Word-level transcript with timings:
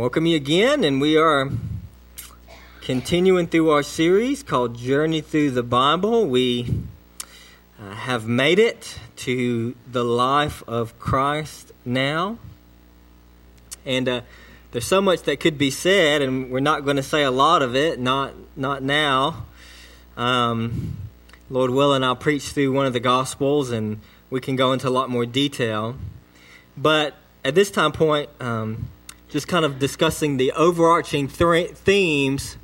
welcome 0.00 0.24
you 0.24 0.36
again, 0.36 0.84
and 0.84 1.02
we 1.02 1.18
are 1.18 1.50
continuing 2.80 3.46
through 3.46 3.68
our 3.68 3.82
series 3.82 4.42
called 4.42 4.78
Journey 4.78 5.20
Through 5.20 5.50
the 5.50 5.62
Bible. 5.62 6.26
We 6.26 6.82
uh, 7.78 7.90
have 7.90 8.26
made 8.26 8.58
it 8.58 8.98
to 9.16 9.76
the 9.90 10.02
life 10.02 10.62
of 10.66 10.98
Christ 10.98 11.72
now. 11.84 12.38
And 13.84 14.08
uh, 14.08 14.20
there's 14.70 14.86
so 14.86 15.02
much 15.02 15.24
that 15.24 15.40
could 15.40 15.58
be 15.58 15.70
said, 15.70 16.22
and 16.22 16.50
we're 16.50 16.60
not 16.60 16.86
going 16.86 16.96
to 16.96 17.02
say 17.02 17.22
a 17.22 17.30
lot 17.30 17.60
of 17.60 17.76
it, 17.76 18.00
not, 18.00 18.32
not 18.56 18.82
now. 18.82 19.44
Um, 20.16 20.96
Lord 21.50 21.70
willing, 21.70 22.02
I'll 22.02 22.16
preach 22.16 22.44
through 22.44 22.72
one 22.72 22.86
of 22.86 22.94
the 22.94 23.00
Gospels, 23.00 23.70
and 23.70 24.00
we 24.30 24.40
can 24.40 24.56
go 24.56 24.72
into 24.72 24.88
a 24.88 24.90
lot 24.90 25.10
more 25.10 25.26
detail. 25.26 25.96
But 26.78 27.14
at 27.44 27.54
this 27.54 27.70
time 27.70 27.92
point, 27.92 28.30
um, 28.40 28.88
just 29.32 29.48
kind 29.48 29.64
of 29.64 29.78
discussing 29.78 30.36
the 30.36 30.52
overarching 30.52 31.26
th- 31.26 31.70
themes 31.70 32.58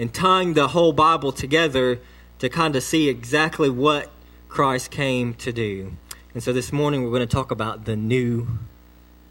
and 0.00 0.12
tying 0.12 0.54
the 0.54 0.68
whole 0.68 0.92
Bible 0.92 1.30
together 1.30 2.00
to 2.40 2.48
kind 2.48 2.74
of 2.74 2.82
see 2.82 3.08
exactly 3.08 3.70
what 3.70 4.10
Christ 4.48 4.90
came 4.90 5.34
to 5.34 5.52
do. 5.52 5.92
And 6.34 6.42
so 6.42 6.52
this 6.52 6.72
morning 6.72 7.04
we're 7.04 7.10
going 7.10 7.20
to 7.20 7.26
talk 7.26 7.52
about 7.52 7.84
the 7.84 7.94
new 7.94 8.48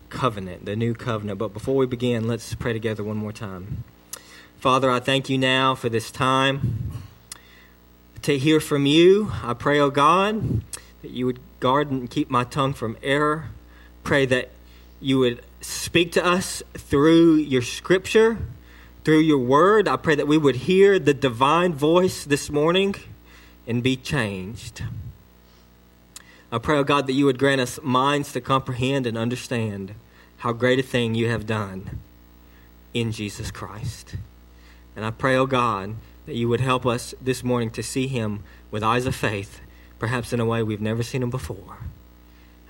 covenant, 0.07 0.65
the 0.65 0.77
new 0.77 0.93
covenant. 0.93 1.37
But 1.39 1.49
before 1.49 1.75
we 1.75 1.85
begin, 1.85 2.25
let's 2.25 2.55
pray 2.55 2.71
together 2.71 3.03
one 3.03 3.17
more 3.17 3.33
time. 3.33 3.83
Father, 4.57 4.89
I 4.89 5.01
thank 5.01 5.29
you 5.29 5.37
now 5.37 5.75
for 5.75 5.89
this 5.89 6.09
time 6.09 6.91
to 8.21 8.37
hear 8.37 8.61
from 8.61 8.85
you. 8.85 9.33
I 9.43 9.53
pray, 9.53 9.77
O 9.77 9.85
oh 9.85 9.89
God, 9.89 10.63
that 11.01 11.11
you 11.11 11.25
would 11.25 11.39
guard 11.59 11.91
and 11.91 12.09
keep 12.09 12.29
my 12.29 12.45
tongue 12.45 12.73
from 12.73 12.97
error. 13.03 13.49
Pray 14.05 14.25
that 14.27 14.51
you 15.01 15.19
would 15.19 15.41
speak 15.67 16.13
to 16.13 16.25
us 16.25 16.63
through 16.73 17.35
your 17.35 17.61
scripture, 17.61 18.37
through 19.03 19.19
your 19.19 19.37
word. 19.37 19.87
I 19.87 19.97
pray 19.97 20.15
that 20.15 20.27
we 20.27 20.37
would 20.37 20.55
hear 20.55 20.97
the 20.97 21.13
divine 21.13 21.73
voice 21.73 22.23
this 22.23 22.49
morning 22.49 22.95
and 23.67 23.83
be 23.83 23.95
changed. 23.95 24.83
I 26.51 26.57
pray, 26.59 26.77
oh 26.77 26.83
God, 26.85 27.07
that 27.07 27.13
you 27.13 27.25
would 27.25 27.37
grant 27.37 27.59
us 27.59 27.79
minds 27.83 28.31
to 28.31 28.41
comprehend 28.41 29.05
and 29.05 29.17
understand 29.17 29.93
how 30.37 30.53
great 30.53 30.79
a 30.79 30.83
thing 30.83 31.15
you 31.15 31.27
have 31.27 31.45
done 31.45 31.99
in 32.93 33.11
Jesus 33.11 33.51
Christ. 33.51 34.15
And 34.95 35.03
I 35.03 35.11
pray, 35.11 35.35
oh 35.35 35.45
God, 35.45 35.95
that 36.25 36.35
you 36.35 36.47
would 36.47 36.61
help 36.61 36.85
us 36.85 37.13
this 37.21 37.43
morning 37.43 37.71
to 37.71 37.83
see 37.83 38.07
him 38.07 38.43
with 38.71 38.83
eyes 38.83 39.05
of 39.05 39.15
faith, 39.15 39.59
perhaps 39.99 40.31
in 40.31 40.39
a 40.39 40.45
way 40.45 40.63
we've 40.63 40.79
never 40.79 41.03
seen 41.03 41.23
him 41.23 41.29
before, 41.29 41.79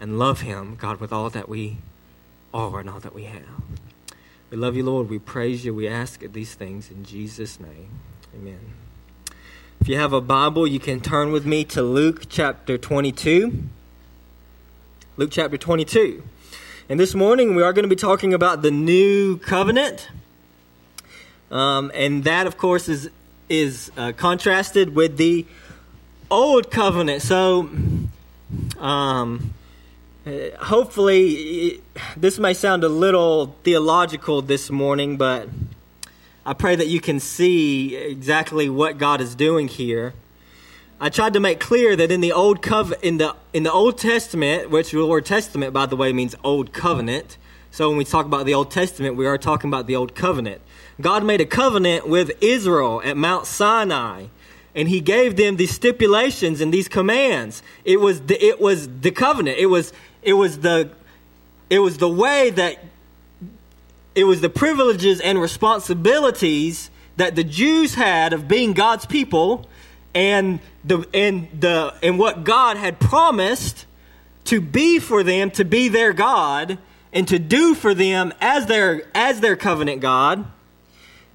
and 0.02 0.18
love 0.18 0.42
him, 0.42 0.76
God, 0.76 1.00
with 1.00 1.14
all 1.14 1.30
that 1.30 1.48
we 1.48 1.78
and 2.58 2.90
all 2.90 3.00
that 3.00 3.14
we 3.14 3.26
have. 3.26 3.44
We 4.50 4.58
love 4.58 4.76
you, 4.76 4.84
Lord. 4.84 5.12
We 5.12 5.20
praise 5.20 5.64
you. 5.64 5.76
We 5.76 5.88
ask 5.88 6.22
these 6.22 6.56
things 6.56 6.90
in 6.90 7.04
Jesus' 7.04 7.60
name. 7.60 7.90
Amen. 8.36 8.60
If 9.80 9.88
you 9.88 9.98
have 9.98 10.12
a 10.12 10.22
Bible, 10.22 10.66
you 10.66 10.80
can 10.80 11.00
turn 11.00 11.32
with 11.32 11.46
me 11.46 11.64
to 11.66 11.84
Luke 11.84 12.24
chapter 12.30 12.76
22. 12.76 13.64
Luke 15.18 15.30
chapter 15.32 15.56
22. 15.56 16.24
And 16.90 17.00
this 17.00 17.14
morning 17.14 17.54
we 17.54 17.62
are 17.62 17.74
going 17.74 17.84
to 17.84 17.90
be 17.90 17.96
talking 17.96 18.34
about 18.34 18.64
the 18.64 18.72
new 18.72 19.38
covenant. 19.38 20.10
Um, 21.52 21.92
and 21.94 22.24
that, 22.24 22.48
of 22.48 22.58
course, 22.58 22.90
is, 22.90 23.12
is 23.50 23.92
uh, 23.98 24.14
contrasted 24.14 24.96
with 24.96 25.18
the 25.18 25.46
old 26.32 26.72
covenant. 26.72 27.22
So, 27.22 27.70
um, 28.80 29.54
Uh, 30.28 30.50
hopefully, 30.66 31.82
this 32.18 32.38
may 32.38 32.54
sound 32.54 32.84
a 32.84 32.90
little 32.90 33.56
theological 33.64 34.42
this 34.42 34.70
morning, 34.70 35.16
but 35.16 35.48
I 36.46 36.52
pray 36.52 36.76
that 36.76 36.88
you 36.88 37.00
can 37.00 37.22
see 37.22 37.96
exactly 37.96 38.68
what 38.68 38.98
God 38.98 39.22
is 39.22 39.36
doing 39.36 39.70
here. 39.70 40.14
I 41.00 41.08
tried 41.08 41.32
to 41.32 41.40
make 41.40 41.62
clear 41.62 41.96
that 41.96 42.12
in 42.12 42.20
the 42.20 42.34
old 42.34 42.62
cov- 42.62 42.94
in 43.02 43.20
the 43.20 43.38
in 43.54 43.64
the 43.64 43.72
Old 43.72 43.98
Testament, 43.98 44.70
which 44.70 44.92
the 44.92 45.06
word 45.06 45.26
Testament, 45.26 45.72
by 45.72 45.86
the 45.86 45.96
way, 45.96 46.12
means 46.12 46.36
Old 46.44 46.74
Covenant. 46.74 47.38
So 47.72 47.88
when 47.88 47.98
we 47.98 48.04
talk 48.04 48.26
about 48.26 48.46
the 48.46 48.54
Old 48.54 48.70
Testament, 48.70 49.16
we 49.16 49.28
are 49.28 49.38
talking 49.38 49.70
about 49.70 49.88
the 49.88 49.96
Old 49.96 50.14
Covenant. 50.14 50.60
God 51.00 51.24
made 51.24 51.40
a 51.40 51.46
covenant 51.46 52.06
with 52.06 52.32
Israel 52.42 53.02
at 53.06 53.16
Mount 53.16 53.46
Sinai 53.46 54.26
and 54.78 54.88
he 54.88 55.02
gave 55.02 55.36
them 55.36 55.58
these 55.58 55.72
stipulations 55.72 56.62
and 56.62 56.72
these 56.72 56.88
commands. 56.88 57.64
It 57.84 58.00
was 58.00 58.22
the, 58.22 58.42
it 58.42 58.62
was 58.62 58.88
the 58.88 59.10
covenant. 59.10 59.58
It 59.58 59.66
was 59.66 59.92
it 60.22 60.34
was 60.34 60.60
the 60.60 60.92
it 61.70 61.80
was 61.80 61.98
the 61.98 62.08
way 62.08 62.52
that 62.52 62.78
it 64.14 64.26
was 64.26 64.40
the 64.40 64.50
privileges 64.50 65.20
and 65.20 65.42
responsibilities 65.42 66.92
that 67.18 67.36
the 67.36 67.44
Jews 67.44 67.96
had 67.96 68.34
of 68.34 68.48
being 68.48 68.74
God's 68.74 69.08
people 69.08 69.68
and 70.14 70.60
the 70.84 71.08
and 71.12 71.48
the 71.60 71.96
and 72.04 72.20
what 72.20 72.44
God 72.44 72.78
had 72.78 73.00
promised 73.00 73.88
to 74.46 74.62
be 74.62 75.00
for 75.00 75.24
them 75.24 75.50
to 75.52 75.66
be 75.66 75.90
their 75.90 76.14
God 76.14 76.78
and 77.12 77.28
to 77.28 77.40
do 77.40 77.74
for 77.74 77.96
them 77.96 78.32
as 78.40 78.68
their 78.68 79.04
as 79.16 79.40
their 79.40 79.56
covenant 79.56 80.02
God. 80.02 80.46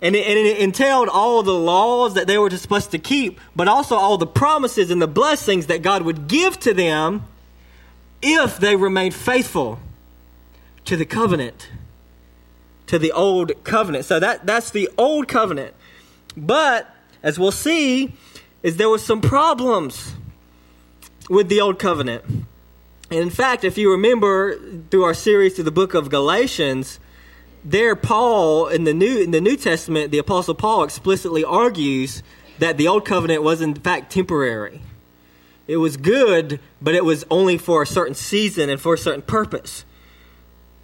And 0.03 0.17
it, 0.17 0.27
and 0.27 0.37
it 0.37 0.59
entailed 0.59 1.09
all 1.09 1.43
the 1.45 1.55
laws 1.55 2.15
that 2.15 2.27
they 2.27 2.37
were 2.37 2.51
supposed 2.51 2.91
to 2.91 2.99
keep, 2.99 3.41
but 3.55 3.69
also 3.69 3.97
all 3.97 4.19
the 4.19 4.27
promises 4.27 4.91
and 4.91 5.01
the 5.01 5.07
blessings 5.07 5.67
that 5.69 5.81
God 5.81 6.03
would 6.03 6.27
give 6.27 6.59
to 6.61 6.75
them 6.75 7.25
if 8.21 8.59
they 8.59 8.77
remained 8.77 9.15
faithful 9.15 9.79
to 10.87 10.97
the 10.97 11.07
covenant, 11.07 11.69
to 12.89 12.99
the 12.99 13.13
old 13.13 13.63
covenant. 13.63 14.05
So 14.05 14.19
that, 14.19 14.45
that's 14.45 14.71
the 14.71 14.91
old 14.99 15.29
covenant. 15.29 15.73
But 16.37 16.93
as 17.23 17.39
we'll 17.39 17.53
see, 17.53 18.13
is 18.63 18.77
there 18.77 18.89
were 18.89 18.99
some 18.99 19.21
problems 19.21 20.15
with 21.29 21.49
the 21.49 21.61
old 21.61 21.79
covenant. 21.79 22.25
And 23.11 23.21
in 23.21 23.31
fact, 23.31 23.65
if 23.65 23.79
you 23.79 23.93
remember 23.93 24.59
through 24.91 25.05
our 25.05 25.15
series 25.15 25.55
through 25.55 25.65
the 25.65 25.71
book 25.71 25.95
of 25.95 26.11
Galatians, 26.11 26.99
there 27.65 27.95
Paul 27.95 28.69
in 28.69 28.84
the 28.84 28.95
New 28.95 29.19
in 29.21 29.31
the 29.31 29.41
New 29.41 29.56
Testament, 29.56 30.11
the 30.11 30.19
Apostle 30.19 30.55
Paul 30.55 30.84
explicitly 30.84 31.45
argues 31.45 32.23
that 32.59 32.77
the 32.77 32.89
old 32.89 33.05
covenant 33.05 33.43
was 33.43 33.61
in 33.61 33.75
fact 33.75 34.12
temporary. 34.12 34.81
It 35.67 35.77
was 35.77 35.97
good, 35.97 36.61
but 36.81 36.95
it 36.95 37.05
was 37.05 37.25
only 37.31 37.56
for 37.56 37.83
a 37.83 37.87
certain 37.87 38.15
season 38.15 38.69
and 38.69 38.81
for 38.81 38.95
a 38.95 38.99
certain 38.99 39.22
purpose. 39.22 39.84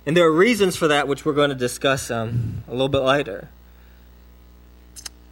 And 0.07 0.17
there 0.17 0.25
are 0.25 0.33
reasons 0.33 0.77
for 0.77 0.89
that, 0.89 1.09
which 1.09 1.25
we're 1.25 1.35
going 1.35 1.51
to 1.51 1.57
discuss 1.57 2.11
um, 2.11 2.63
a 2.69 2.71
little 2.71 2.89
bit 2.89 3.03
later. 3.03 3.49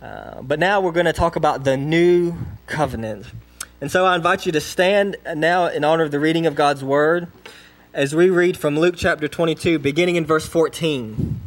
Uh, 0.02 0.42
but 0.42 0.58
now 0.58 0.80
we're 0.80 0.92
going 0.92 1.06
to 1.06 1.12
talk 1.12 1.36
about 1.36 1.64
the 1.64 1.76
new 1.76 2.34
covenant. 2.66 3.26
And 3.80 3.90
so 3.90 4.04
I 4.04 4.16
invite 4.16 4.46
you 4.46 4.52
to 4.52 4.60
stand 4.60 5.16
now 5.34 5.66
in 5.66 5.84
honor 5.84 6.04
of 6.04 6.10
the 6.10 6.20
reading 6.20 6.44
of 6.44 6.54
God's 6.54 6.84
word 6.84 7.28
as 7.96 8.14
we 8.14 8.28
read 8.28 8.58
from 8.58 8.78
Luke 8.78 8.94
chapter 8.94 9.26
22, 9.26 9.78
beginning 9.78 10.16
in 10.16 10.26
verse 10.26 10.46
14. 10.46 11.40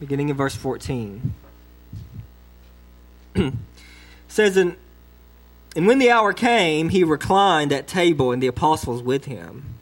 Beginning 0.00 0.28
in 0.28 0.36
verse 0.36 0.56
14. 0.56 1.34
says 4.28 4.56
in 4.56 4.76
and 5.76 5.86
when 5.86 6.00
the 6.00 6.10
hour 6.10 6.32
came, 6.32 6.88
he 6.88 7.04
reclined 7.04 7.72
at 7.72 7.86
table, 7.86 8.32
and 8.32 8.42
the 8.42 8.48
apostles 8.48 9.04
with 9.04 9.26
him. 9.26 9.76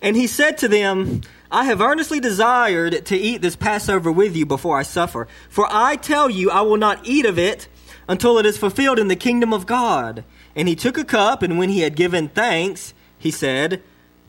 And 0.00 0.16
he 0.16 0.26
said 0.26 0.56
to 0.58 0.68
them, 0.68 1.20
I 1.50 1.64
have 1.64 1.82
earnestly 1.82 2.18
desired 2.18 3.04
to 3.04 3.16
eat 3.16 3.42
this 3.42 3.56
Passover 3.56 4.10
with 4.10 4.34
you 4.34 4.46
before 4.46 4.78
I 4.78 4.84
suffer. 4.84 5.28
For 5.50 5.66
I 5.68 5.96
tell 5.96 6.30
you, 6.30 6.50
I 6.50 6.62
will 6.62 6.78
not 6.78 7.06
eat 7.06 7.26
of 7.26 7.38
it 7.38 7.68
until 8.08 8.38
it 8.38 8.46
is 8.46 8.56
fulfilled 8.56 8.98
in 8.98 9.08
the 9.08 9.16
kingdom 9.16 9.52
of 9.52 9.66
God. 9.66 10.24
And 10.56 10.66
he 10.66 10.74
took 10.74 10.96
a 10.96 11.04
cup, 11.04 11.42
and 11.42 11.58
when 11.58 11.68
he 11.68 11.80
had 11.80 11.94
given 11.94 12.28
thanks, 12.28 12.94
he 13.18 13.30
said, 13.30 13.82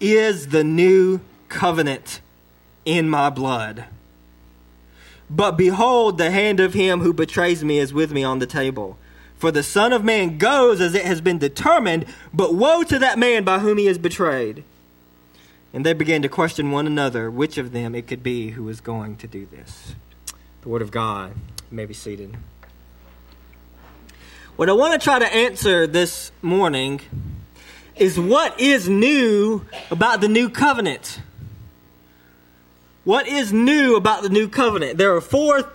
is 0.00 0.48
the 0.48 0.64
new 0.64 1.20
covenant 1.48 2.20
in 2.84 3.08
my 3.08 3.30
blood. 3.30 3.84
But 5.28 5.52
behold, 5.52 6.18
the 6.18 6.30
hand 6.30 6.60
of 6.60 6.74
him 6.74 7.00
who 7.00 7.12
betrays 7.12 7.64
me 7.64 7.78
is 7.78 7.92
with 7.92 8.12
me 8.12 8.22
on 8.22 8.38
the 8.38 8.46
table. 8.46 8.96
For 9.36 9.50
the 9.50 9.62
Son 9.62 9.92
of 9.92 10.04
Man 10.04 10.38
goes 10.38 10.80
as 10.80 10.94
it 10.94 11.04
has 11.04 11.20
been 11.20 11.38
determined, 11.38 12.06
but 12.32 12.54
woe 12.54 12.82
to 12.84 12.98
that 12.98 13.18
man 13.18 13.44
by 13.44 13.58
whom 13.58 13.78
he 13.78 13.86
is 13.86 13.98
betrayed. 13.98 14.64
And 15.72 15.84
they 15.84 15.92
began 15.92 16.22
to 16.22 16.28
question 16.28 16.70
one 16.70 16.86
another 16.86 17.30
which 17.30 17.58
of 17.58 17.72
them 17.72 17.94
it 17.94 18.06
could 18.06 18.22
be 18.22 18.50
who 18.50 18.64
was 18.64 18.80
going 18.80 19.16
to 19.16 19.26
do 19.26 19.46
this. 19.46 19.94
The 20.62 20.68
Word 20.68 20.80
of 20.80 20.90
God 20.90 21.34
may 21.70 21.84
be 21.84 21.92
seated. 21.92 22.36
What 24.56 24.70
I 24.70 24.72
want 24.72 24.98
to 24.98 25.04
try 25.04 25.18
to 25.18 25.34
answer 25.34 25.86
this 25.86 26.32
morning 26.40 27.02
is 27.96 28.20
what 28.20 28.60
is 28.60 28.88
new 28.88 29.64
about 29.90 30.20
the 30.20 30.28
new 30.28 30.50
covenant? 30.50 31.20
What 33.04 33.26
is 33.26 33.52
new 33.52 33.96
about 33.96 34.22
the 34.22 34.28
new 34.28 34.48
covenant? 34.48 34.98
There 34.98 35.14
are 35.14 35.20
four 35.20 35.72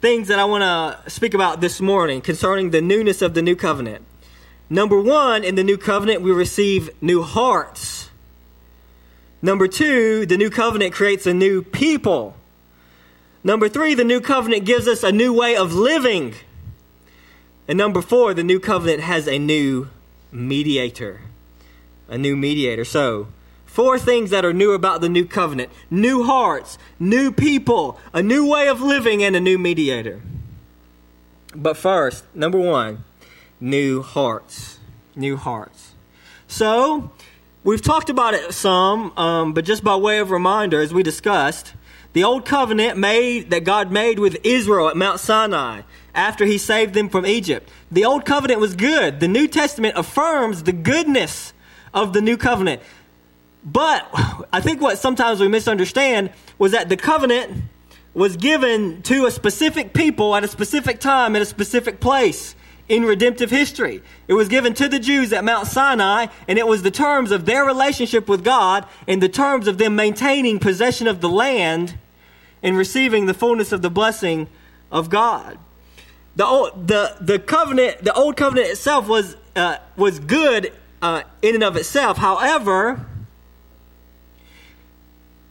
things 0.00 0.28
that 0.28 0.38
I 0.38 0.44
want 0.44 0.62
to 0.62 1.10
speak 1.10 1.34
about 1.34 1.60
this 1.60 1.80
morning 1.80 2.20
concerning 2.20 2.70
the 2.70 2.80
newness 2.80 3.22
of 3.22 3.34
the 3.34 3.42
new 3.42 3.54
covenant. 3.54 4.04
Number 4.70 5.00
one, 5.00 5.44
in 5.44 5.54
the 5.54 5.64
new 5.64 5.78
covenant, 5.78 6.22
we 6.22 6.30
receive 6.30 6.90
new 7.00 7.22
hearts. 7.22 8.10
Number 9.40 9.68
two, 9.68 10.26
the 10.26 10.36
new 10.36 10.50
covenant 10.50 10.92
creates 10.92 11.26
a 11.26 11.34
new 11.34 11.62
people. 11.62 12.34
Number 13.44 13.68
three, 13.68 13.94
the 13.94 14.04
new 14.04 14.20
covenant 14.20 14.64
gives 14.64 14.88
us 14.88 15.02
a 15.02 15.12
new 15.12 15.32
way 15.32 15.56
of 15.56 15.72
living. 15.72 16.34
And 17.68 17.78
number 17.78 18.02
four, 18.02 18.34
the 18.34 18.42
new 18.42 18.58
covenant 18.58 19.00
has 19.00 19.28
a 19.28 19.38
new 19.38 19.88
mediator. 20.32 21.20
A 22.08 22.18
new 22.18 22.36
mediator. 22.36 22.84
So, 22.84 23.28
four 23.66 23.98
things 23.98 24.30
that 24.30 24.44
are 24.44 24.52
new 24.52 24.72
about 24.72 25.00
the 25.00 25.08
new 25.08 25.26
covenant 25.26 25.70
new 25.90 26.24
hearts, 26.24 26.78
new 26.98 27.30
people, 27.30 27.98
a 28.12 28.22
new 28.22 28.48
way 28.48 28.68
of 28.68 28.80
living, 28.80 29.22
and 29.22 29.36
a 29.36 29.40
new 29.40 29.58
mediator. 29.58 30.22
But 31.54 31.76
first, 31.76 32.24
number 32.34 32.58
one, 32.58 33.04
new 33.60 34.02
hearts. 34.02 34.78
New 35.14 35.36
hearts. 35.36 35.94
So, 36.46 37.10
we've 37.64 37.82
talked 37.82 38.10
about 38.10 38.34
it 38.34 38.54
some, 38.54 39.16
um, 39.18 39.52
but 39.52 39.64
just 39.64 39.84
by 39.84 39.96
way 39.96 40.18
of 40.18 40.30
reminder, 40.30 40.80
as 40.80 40.94
we 40.94 41.02
discussed, 41.02 41.74
the 42.14 42.24
old 42.24 42.44
covenant 42.46 42.96
made 42.98 43.50
that 43.50 43.64
God 43.64 43.92
made 43.92 44.18
with 44.18 44.38
Israel 44.44 44.88
at 44.88 44.96
Mount 44.96 45.20
Sinai 45.20 45.82
after 46.14 46.44
he 46.44 46.58
saved 46.58 46.94
them 46.94 47.08
from 47.08 47.26
Egypt. 47.26 47.68
The 47.90 48.04
old 48.04 48.24
covenant 48.24 48.60
was 48.60 48.74
good. 48.74 49.20
The 49.20 49.28
New 49.28 49.46
Testament 49.46 49.96
affirms 49.96 50.62
the 50.62 50.72
goodness 50.72 51.52
of 51.94 52.12
the 52.12 52.20
new 52.20 52.36
covenant. 52.36 52.82
But 53.64 54.08
I 54.52 54.60
think 54.60 54.80
what 54.80 54.98
sometimes 54.98 55.40
we 55.40 55.48
misunderstand 55.48 56.30
was 56.58 56.72
that 56.72 56.88
the 56.88 56.96
covenant 56.96 57.64
was 58.14 58.36
given 58.36 59.02
to 59.02 59.26
a 59.26 59.30
specific 59.30 59.92
people 59.92 60.34
at 60.34 60.44
a 60.44 60.48
specific 60.48 61.00
time 61.00 61.36
in 61.36 61.42
a 61.42 61.46
specific 61.46 62.00
place 62.00 62.54
in 62.88 63.04
redemptive 63.04 63.50
history. 63.50 64.02
It 64.26 64.34
was 64.34 64.48
given 64.48 64.72
to 64.74 64.88
the 64.88 64.98
Jews 64.98 65.32
at 65.32 65.44
Mount 65.44 65.66
Sinai, 65.66 66.26
and 66.46 66.58
it 66.58 66.66
was 66.66 66.82
the 66.82 66.90
terms 66.90 67.30
of 67.30 67.44
their 67.44 67.64
relationship 67.64 68.28
with 68.28 68.42
God 68.42 68.86
and 69.06 69.22
the 69.22 69.28
terms 69.28 69.68
of 69.68 69.78
them 69.78 69.94
maintaining 69.94 70.58
possession 70.58 71.06
of 71.06 71.20
the 71.20 71.28
land 71.28 71.98
and 72.62 72.76
receiving 72.76 73.26
the 73.26 73.34
fullness 73.34 73.72
of 73.72 73.82
the 73.82 73.90
blessing 73.90 74.48
of 74.90 75.10
God 75.10 75.58
the 76.38 76.46
old, 76.46 76.86
the 76.86 77.16
the 77.20 77.40
covenant, 77.40 78.04
the 78.04 78.14
old 78.14 78.36
covenant 78.36 78.68
itself 78.68 79.08
was 79.08 79.36
uh, 79.56 79.78
was 79.96 80.20
good 80.20 80.72
uh, 81.02 81.22
in 81.42 81.54
and 81.54 81.64
of 81.64 81.76
itself. 81.76 82.18
However, 82.18 83.06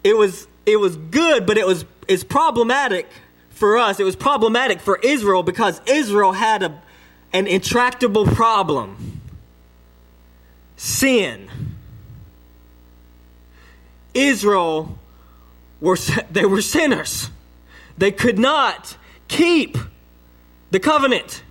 it 0.03 0.17
was 0.17 0.47
it 0.65 0.77
was 0.77 0.97
good, 0.97 1.45
but 1.45 1.57
it 1.57 1.65
was 1.65 1.85
it's 2.07 2.23
problematic 2.23 3.07
for 3.49 3.77
us. 3.77 3.99
It 3.99 4.03
was 4.03 4.15
problematic 4.15 4.81
for 4.81 4.99
Israel 5.01 5.43
because 5.43 5.81
Israel 5.85 6.33
had 6.33 6.63
a 6.63 6.81
an 7.33 7.47
intractable 7.47 8.25
problem: 8.25 9.21
sin. 10.75 11.49
Israel 14.13 14.97
were 15.79 15.97
they 16.31 16.45
were 16.45 16.61
sinners. 16.61 17.29
They 17.97 18.11
could 18.11 18.37
not 18.37 18.97
keep 19.27 19.77
the 20.71 20.79
covenant. 20.79 21.43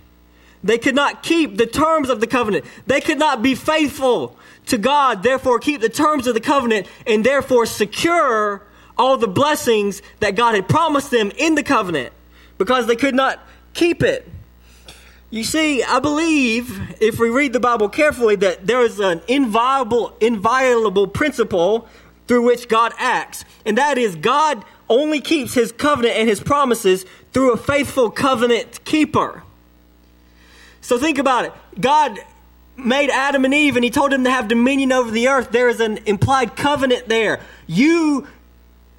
They 0.67 0.77
could 0.77 0.95
not 0.95 1.23
keep 1.23 1.55
the 1.55 1.65
terms 1.65 2.09
of 2.09 2.19
the 2.19 2.27
covenant. 2.27 2.65
They 2.87 2.99
could 2.99 3.17
not 3.17 3.41
be 3.41 3.55
faithful 3.55 4.37
to 4.65 4.77
God, 4.77 5.23
therefore 5.23 5.59
keep 5.59 5.79
the 5.79 5.87
terms 5.87 6.27
of 6.27 6.33
the 6.33 6.41
covenant, 6.41 6.87
and 7.05 7.25
therefore 7.25 7.65
secure 7.65 8.61
all 8.97 9.15
the 9.15 9.29
blessings 9.29 10.01
that 10.19 10.35
God 10.35 10.55
had 10.55 10.67
promised 10.67 11.09
them 11.09 11.31
in 11.37 11.55
the 11.55 11.63
covenant 11.63 12.11
because 12.57 12.85
they 12.85 12.97
could 12.97 13.15
not 13.15 13.39
keep 13.73 14.03
it. 14.03 14.27
You 15.29 15.45
see, 15.45 15.83
I 15.83 15.99
believe 15.99 17.01
if 17.01 17.17
we 17.17 17.29
read 17.29 17.53
the 17.53 17.61
Bible 17.61 17.87
carefully 17.87 18.35
that 18.35 18.67
there 18.67 18.81
is 18.81 18.99
an 18.99 19.21
inviolable, 19.29 20.17
inviolable 20.19 21.07
principle 21.07 21.87
through 22.27 22.45
which 22.45 22.67
God 22.67 22.91
acts, 22.97 23.45
and 23.65 23.77
that 23.77 23.97
is 23.97 24.17
God 24.17 24.65
only 24.89 25.21
keeps 25.21 25.53
his 25.53 25.71
covenant 25.71 26.17
and 26.17 26.27
his 26.27 26.41
promises 26.41 27.05
through 27.31 27.53
a 27.53 27.57
faithful 27.57 28.11
covenant 28.11 28.83
keeper. 28.83 29.43
So 30.87 30.97
think 30.97 31.17
about 31.17 31.43
it. 31.43 31.51
God 31.81 32.17
made 32.77 33.09
Adam 33.09 33.43
and 33.43 33.53
Eve 33.53 33.75
and 33.75 33.83
he 33.83 33.91
told 33.91 34.13
them 34.13 34.23
to 34.23 34.29
have 34.29 34.47
dominion 34.47 34.93
over 34.93 35.11
the 35.11 35.27
earth. 35.27 35.51
There 35.51 35.67
is 35.67 35.81
an 35.81 35.99
implied 36.05 36.55
covenant 36.55 37.09
there. 37.09 37.41
You 37.67 38.25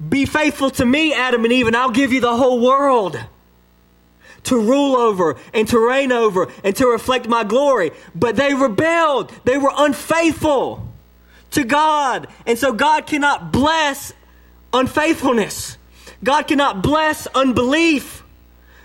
be 0.07 0.27
faithful 0.27 0.69
to 0.73 0.85
me, 0.85 1.15
Adam 1.15 1.45
and 1.45 1.53
Eve, 1.53 1.67
and 1.67 1.75
I'll 1.75 1.89
give 1.89 2.13
you 2.13 2.21
the 2.21 2.37
whole 2.37 2.61
world 2.61 3.19
to 4.45 4.61
rule 4.61 4.97
over 4.97 5.39
and 5.55 5.67
to 5.69 5.79
reign 5.79 6.13
over 6.13 6.53
and 6.63 6.77
to 6.77 6.87
reflect 6.89 7.27
my 7.27 7.43
glory. 7.43 7.93
But 8.15 8.37
they 8.37 8.53
rebelled. 8.53 9.33
They 9.45 9.57
were 9.57 9.73
unfaithful 9.75 10.87
to 11.53 11.65
God. 11.65 12.29
And 12.45 12.59
so 12.59 12.75
God 12.75 13.07
cannot 13.07 13.51
bless 13.51 14.13
unfaithfulness. 14.75 15.79
God 16.23 16.43
cannot 16.43 16.83
bless 16.83 17.27
unbelief. 17.29 18.25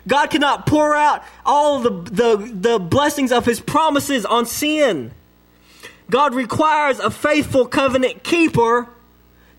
God 0.07 0.27
cannot 0.27 0.65
pour 0.65 0.95
out 0.95 1.23
all 1.45 1.79
the, 1.79 1.89
the, 1.89 2.51
the 2.53 2.79
blessings 2.79 3.31
of 3.31 3.45
his 3.45 3.59
promises 3.59 4.25
on 4.25 4.45
sin. 4.45 5.11
God 6.09 6.35
requires 6.35 7.00
a 7.00 7.09
faithful 7.09 7.65
covenant 7.65 8.23
keeper 8.23 8.89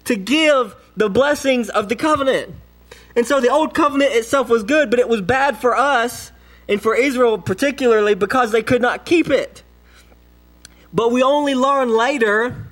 to 0.04 0.16
give 0.16 0.76
the 0.96 1.08
blessings 1.08 1.68
of 1.70 1.88
the 1.88 1.96
covenant. 1.96 2.54
And 3.16 3.26
so 3.26 3.40
the 3.40 3.48
old 3.48 3.74
covenant 3.74 4.12
itself 4.12 4.48
was 4.48 4.62
good, 4.62 4.90
but 4.90 4.98
it 4.98 5.08
was 5.08 5.20
bad 5.20 5.58
for 5.58 5.76
us 5.76 6.32
and 6.68 6.80
for 6.80 6.94
Israel 6.94 7.38
particularly 7.38 8.14
because 8.14 8.52
they 8.52 8.62
could 8.62 8.82
not 8.82 9.04
keep 9.04 9.30
it. 9.30 9.62
But 10.92 11.10
we 11.10 11.22
only 11.22 11.54
learn 11.54 11.88
later 11.88 12.68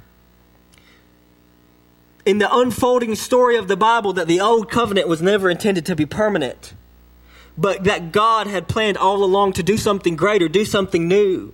in 2.24 2.38
the 2.38 2.54
unfolding 2.54 3.14
story 3.14 3.56
of 3.56 3.68
the 3.68 3.76
Bible 3.76 4.12
that 4.12 4.28
the 4.28 4.40
old 4.40 4.70
covenant 4.70 5.08
was 5.08 5.20
never 5.20 5.50
intended 5.50 5.84
to 5.86 5.96
be 5.96 6.06
permanent, 6.06 6.74
but 7.56 7.84
that 7.84 8.12
God 8.12 8.46
had 8.46 8.68
planned 8.68 8.96
all 8.96 9.22
along 9.24 9.54
to 9.54 9.62
do 9.62 9.76
something 9.76 10.16
greater, 10.16 10.48
do 10.48 10.64
something 10.64 11.08
new. 11.08 11.52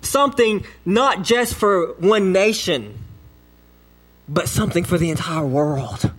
Something 0.00 0.64
not 0.84 1.22
just 1.22 1.54
for 1.54 1.94
one 1.94 2.32
nation, 2.32 2.98
but 4.28 4.48
something 4.48 4.84
for 4.84 4.98
the 4.98 5.10
entire 5.10 5.46
world. 5.46 6.12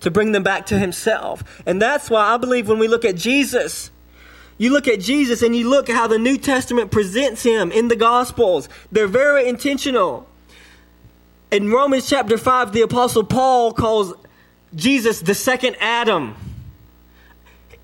To 0.00 0.10
bring 0.10 0.32
them 0.32 0.42
back 0.42 0.66
to 0.66 0.78
Himself. 0.78 1.62
And 1.66 1.82
that's 1.82 2.08
why 2.08 2.34
I 2.34 2.36
believe 2.36 2.68
when 2.68 2.78
we 2.78 2.88
look 2.88 3.04
at 3.04 3.16
Jesus, 3.16 3.90
you 4.56 4.72
look 4.72 4.88
at 4.88 5.00
Jesus 5.00 5.42
and 5.42 5.54
you 5.54 5.68
look 5.68 5.90
at 5.90 5.96
how 5.96 6.06
the 6.06 6.18
New 6.18 6.38
Testament 6.38 6.90
presents 6.90 7.42
Him 7.42 7.70
in 7.72 7.88
the 7.88 7.96
Gospels, 7.96 8.68
they're 8.90 9.06
very 9.06 9.48
intentional. 9.48 10.26
In 11.50 11.70
Romans 11.70 12.08
chapter 12.08 12.38
5, 12.38 12.72
the 12.72 12.82
Apostle 12.82 13.24
Paul 13.24 13.72
calls 13.72 14.14
Jesus 14.74 15.20
the 15.20 15.34
second 15.34 15.76
Adam. 15.80 16.36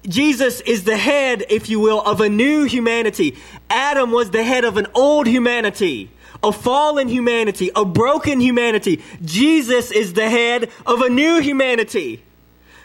Jesus 0.08 0.61
is 0.61 0.84
the 0.84 0.96
head, 0.96 1.44
if 1.49 1.68
you 1.68 1.80
will, 1.80 2.00
of 2.02 2.20
a 2.20 2.28
new 2.28 2.64
humanity. 2.64 3.37
Adam 3.70 4.11
was 4.11 4.30
the 4.30 4.42
head 4.42 4.64
of 4.64 4.76
an 4.76 4.87
old 4.94 5.26
humanity, 5.26 6.11
a 6.42 6.52
fallen 6.52 7.08
humanity, 7.08 7.70
a 7.75 7.84
broken 7.84 8.40
humanity. 8.40 9.02
Jesus 9.23 9.90
is 9.90 10.12
the 10.12 10.28
head 10.28 10.70
of 10.87 11.00
a 11.00 11.08
new 11.08 11.40
humanity 11.40 12.23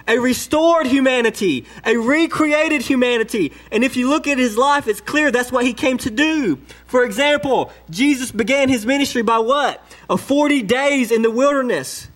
a 0.10 0.18
restored 0.18 0.88
humanity, 0.88 1.66
a 1.86 1.96
recreated 1.96 2.82
humanity. 2.82 3.54
And 3.72 3.84
if 3.84 3.96
you 3.96 4.10
look 4.10 4.28
at 4.28 4.40
his 4.40 4.58
life, 4.58 4.88
it's 4.88 5.00
clear 5.00 5.32
that's 5.32 5.52
what 5.52 5.64
he 5.64 5.74
came 5.74 6.00
to 6.00 6.10
do. 6.10 6.58
For 6.88 7.06
example, 7.06 7.72
Jesus 7.92 8.32
began 8.32 8.70
his 8.70 8.88
ministry 8.88 9.22
by 9.22 9.38
what? 9.38 9.82
A 10.10 10.18
40 10.18 10.64
days 10.64 11.12
in 11.12 11.22
the 11.22 11.30
wilderness. 11.30 12.10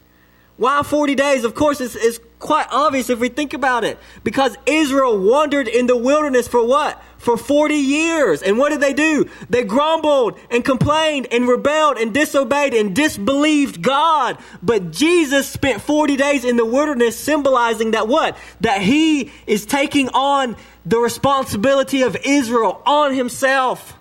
Why 0.57 0.81
40 0.81 1.13
days? 1.13 1.43
Of 1.43 1.53
course, 1.53 1.79
it's, 1.79 1.95
it's 1.95 2.19
quite 2.43 2.67
obvious 2.71 3.09
if 3.09 3.19
we 3.19 3.29
think 3.29 3.53
about 3.53 3.85
it. 3.85 3.97
Because 4.23 4.57
Israel 4.65 5.17
wandered 5.17 5.69
in 5.69 5.87
the 5.87 5.95
wilderness 5.95 6.45
for 6.45 6.65
what? 6.67 7.01
For 7.17 7.37
40 7.37 7.73
years. 7.73 8.43
And 8.43 8.57
what 8.57 8.69
did 8.69 8.81
they 8.81 8.93
do? 8.93 9.29
They 9.49 9.63
grumbled 9.63 10.37
and 10.51 10.63
complained 10.63 11.29
and 11.31 11.47
rebelled 11.47 11.97
and 11.97 12.13
disobeyed 12.13 12.73
and 12.73 12.93
disbelieved 12.93 13.81
God. 13.81 14.37
But 14.61 14.91
Jesus 14.91 15.47
spent 15.47 15.81
40 15.81 16.17
days 16.17 16.43
in 16.43 16.57
the 16.57 16.65
wilderness 16.65 17.17
symbolizing 17.17 17.91
that 17.91 18.09
what? 18.09 18.37
That 18.59 18.81
he 18.81 19.31
is 19.47 19.65
taking 19.65 20.09
on 20.09 20.57
the 20.85 20.99
responsibility 20.99 22.01
of 22.01 22.17
Israel 22.25 22.81
on 22.85 23.13
himself. 23.13 23.97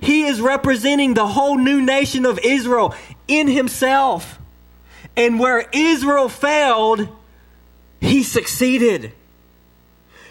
he 0.00 0.24
is 0.24 0.40
representing 0.40 1.12
the 1.12 1.26
whole 1.26 1.58
new 1.58 1.82
nation 1.82 2.24
of 2.24 2.38
Israel 2.38 2.94
in 3.28 3.46
himself. 3.46 4.38
And 5.16 5.38
where 5.38 5.68
Israel 5.72 6.28
failed, 6.28 7.08
he 8.04 8.22
succeeded. 8.22 9.12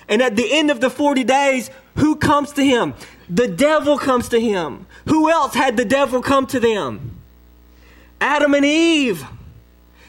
And 0.07 0.21
at 0.21 0.35
the 0.35 0.51
end 0.51 0.69
of 0.69 0.81
the 0.81 0.89
40 0.89 1.23
days, 1.23 1.69
who 1.95 2.15
comes 2.15 2.51
to 2.53 2.63
him? 2.63 2.93
The 3.29 3.47
devil 3.47 3.97
comes 3.97 4.29
to 4.29 4.39
him. 4.39 4.85
Who 5.07 5.29
else 5.29 5.53
had 5.53 5.77
the 5.77 5.85
devil 5.85 6.21
come 6.21 6.45
to 6.47 6.59
them? 6.59 7.19
Adam 8.19 8.53
and 8.53 8.65
Eve. 8.65 9.25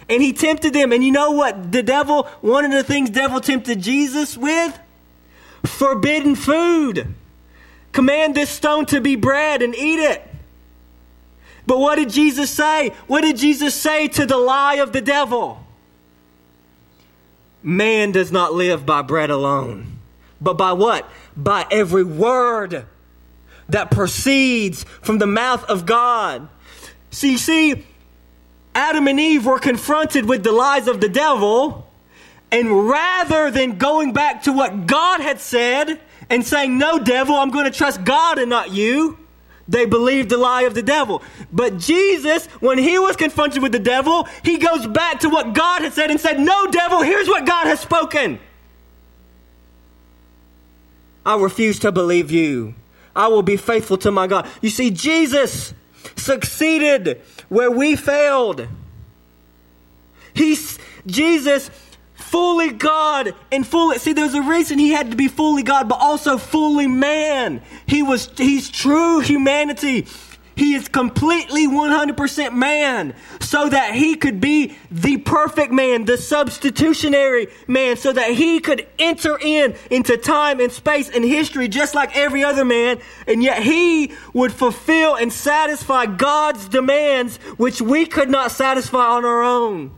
And 0.08 0.22
he 0.22 0.32
tempted 0.32 0.72
them. 0.72 0.92
And 0.92 1.02
you 1.02 1.12
know 1.12 1.30
what 1.30 1.72
the 1.72 1.82
devil, 1.82 2.24
one 2.40 2.64
of 2.64 2.72
the 2.72 2.82
things 2.82 3.10
devil 3.10 3.40
tempted 3.40 3.80
Jesus 3.80 4.36
with? 4.36 4.78
Forbidden 5.64 6.34
food. 6.34 7.14
Command 7.92 8.34
this 8.34 8.50
stone 8.50 8.86
to 8.86 9.00
be 9.00 9.16
bread 9.16 9.62
and 9.62 9.74
eat 9.74 10.00
it. 10.00 10.22
But 11.66 11.78
what 11.78 11.96
did 11.96 12.10
Jesus 12.10 12.50
say? 12.50 12.90
What 13.06 13.22
did 13.22 13.36
Jesus 13.36 13.74
say 13.74 14.08
to 14.08 14.26
the 14.26 14.36
lie 14.36 14.74
of 14.74 14.92
the 14.92 15.00
devil? 15.00 15.63
Man 17.66 18.12
does 18.12 18.30
not 18.30 18.52
live 18.52 18.84
by 18.84 19.00
bread 19.00 19.30
alone, 19.30 19.98
but 20.38 20.58
by 20.58 20.74
what? 20.74 21.10
By 21.34 21.66
every 21.70 22.04
word 22.04 22.84
that 23.70 23.90
proceeds 23.90 24.84
from 25.00 25.16
the 25.16 25.26
mouth 25.26 25.64
of 25.64 25.86
God. 25.86 26.46
See, 27.10 27.38
see, 27.38 27.86
Adam 28.74 29.08
and 29.08 29.18
Eve 29.18 29.46
were 29.46 29.58
confronted 29.58 30.28
with 30.28 30.44
the 30.44 30.52
lies 30.52 30.88
of 30.88 31.00
the 31.00 31.08
devil, 31.08 31.90
and 32.52 32.86
rather 32.86 33.50
than 33.50 33.78
going 33.78 34.12
back 34.12 34.42
to 34.42 34.52
what 34.52 34.86
God 34.86 35.22
had 35.22 35.40
said 35.40 35.98
and 36.28 36.44
saying, 36.44 36.76
No, 36.76 36.98
devil, 36.98 37.34
I'm 37.34 37.50
going 37.50 37.64
to 37.64 37.70
trust 37.70 38.04
God 38.04 38.38
and 38.38 38.50
not 38.50 38.72
you, 38.72 39.18
they 39.68 39.86
believed 39.86 40.28
the 40.28 40.36
lie 40.36 40.62
of 40.62 40.74
the 40.74 40.82
devil. 40.82 41.22
But 41.52 41.78
Jesus, 41.78 42.46
when 42.60 42.78
he 42.78 42.98
was 42.98 43.16
confronted 43.16 43.62
with 43.62 43.72
the 43.72 43.78
devil, 43.78 44.28
he 44.42 44.58
goes 44.58 44.86
back 44.86 45.20
to 45.20 45.28
what 45.28 45.54
God 45.54 45.82
had 45.82 45.92
said 45.92 46.10
and 46.10 46.20
said, 46.20 46.38
No, 46.38 46.66
devil, 46.66 47.02
here's 47.02 47.28
what 47.28 47.46
God 47.46 47.66
has 47.66 47.80
spoken. 47.80 48.38
I 51.24 51.38
refuse 51.38 51.78
to 51.80 51.92
believe 51.92 52.30
you. 52.30 52.74
I 53.16 53.28
will 53.28 53.42
be 53.42 53.56
faithful 53.56 53.96
to 53.98 54.10
my 54.10 54.26
God. 54.26 54.46
You 54.60 54.70
see, 54.70 54.90
Jesus 54.90 55.72
succeeded 56.16 57.22
where 57.48 57.70
we 57.70 57.96
failed. 57.96 58.66
He's 60.34 60.78
Jesus 61.06 61.70
fully 62.34 62.72
God 62.72 63.32
and 63.52 63.64
fully 63.64 63.98
see 63.98 64.12
there's 64.12 64.34
a 64.34 64.42
reason 64.42 64.76
he 64.76 64.90
had 64.90 65.12
to 65.12 65.16
be 65.16 65.28
fully 65.28 65.62
God 65.62 65.88
but 65.88 66.00
also 66.00 66.36
fully 66.36 66.88
man. 66.88 67.62
He 67.86 68.02
was 68.02 68.28
he's 68.36 68.68
true 68.68 69.20
humanity. 69.20 70.08
He 70.56 70.74
is 70.74 70.88
completely 70.88 71.68
100% 71.68 72.52
man 72.54 73.14
so 73.40 73.68
that 73.68 73.94
he 73.94 74.16
could 74.16 74.40
be 74.40 74.76
the 74.90 75.18
perfect 75.18 75.70
man, 75.72 76.06
the 76.06 76.18
substitutionary 76.18 77.46
man, 77.68 77.96
so 77.96 78.12
that 78.12 78.32
he 78.32 78.58
could 78.58 78.84
enter 78.98 79.38
in 79.40 79.76
into 79.88 80.16
time 80.16 80.58
and 80.58 80.72
space 80.72 81.10
and 81.10 81.24
history 81.24 81.68
just 81.68 81.94
like 81.94 82.16
every 82.16 82.42
other 82.42 82.64
man. 82.64 82.98
And 83.28 83.44
yet 83.44 83.62
he 83.62 84.12
would 84.32 84.52
fulfill 84.52 85.14
and 85.14 85.32
satisfy 85.32 86.06
God's 86.06 86.68
demands, 86.68 87.36
which 87.58 87.80
we 87.80 88.06
could 88.06 88.28
not 88.28 88.50
satisfy 88.50 89.06
on 89.06 89.24
our 89.24 89.44
own. 89.44 89.92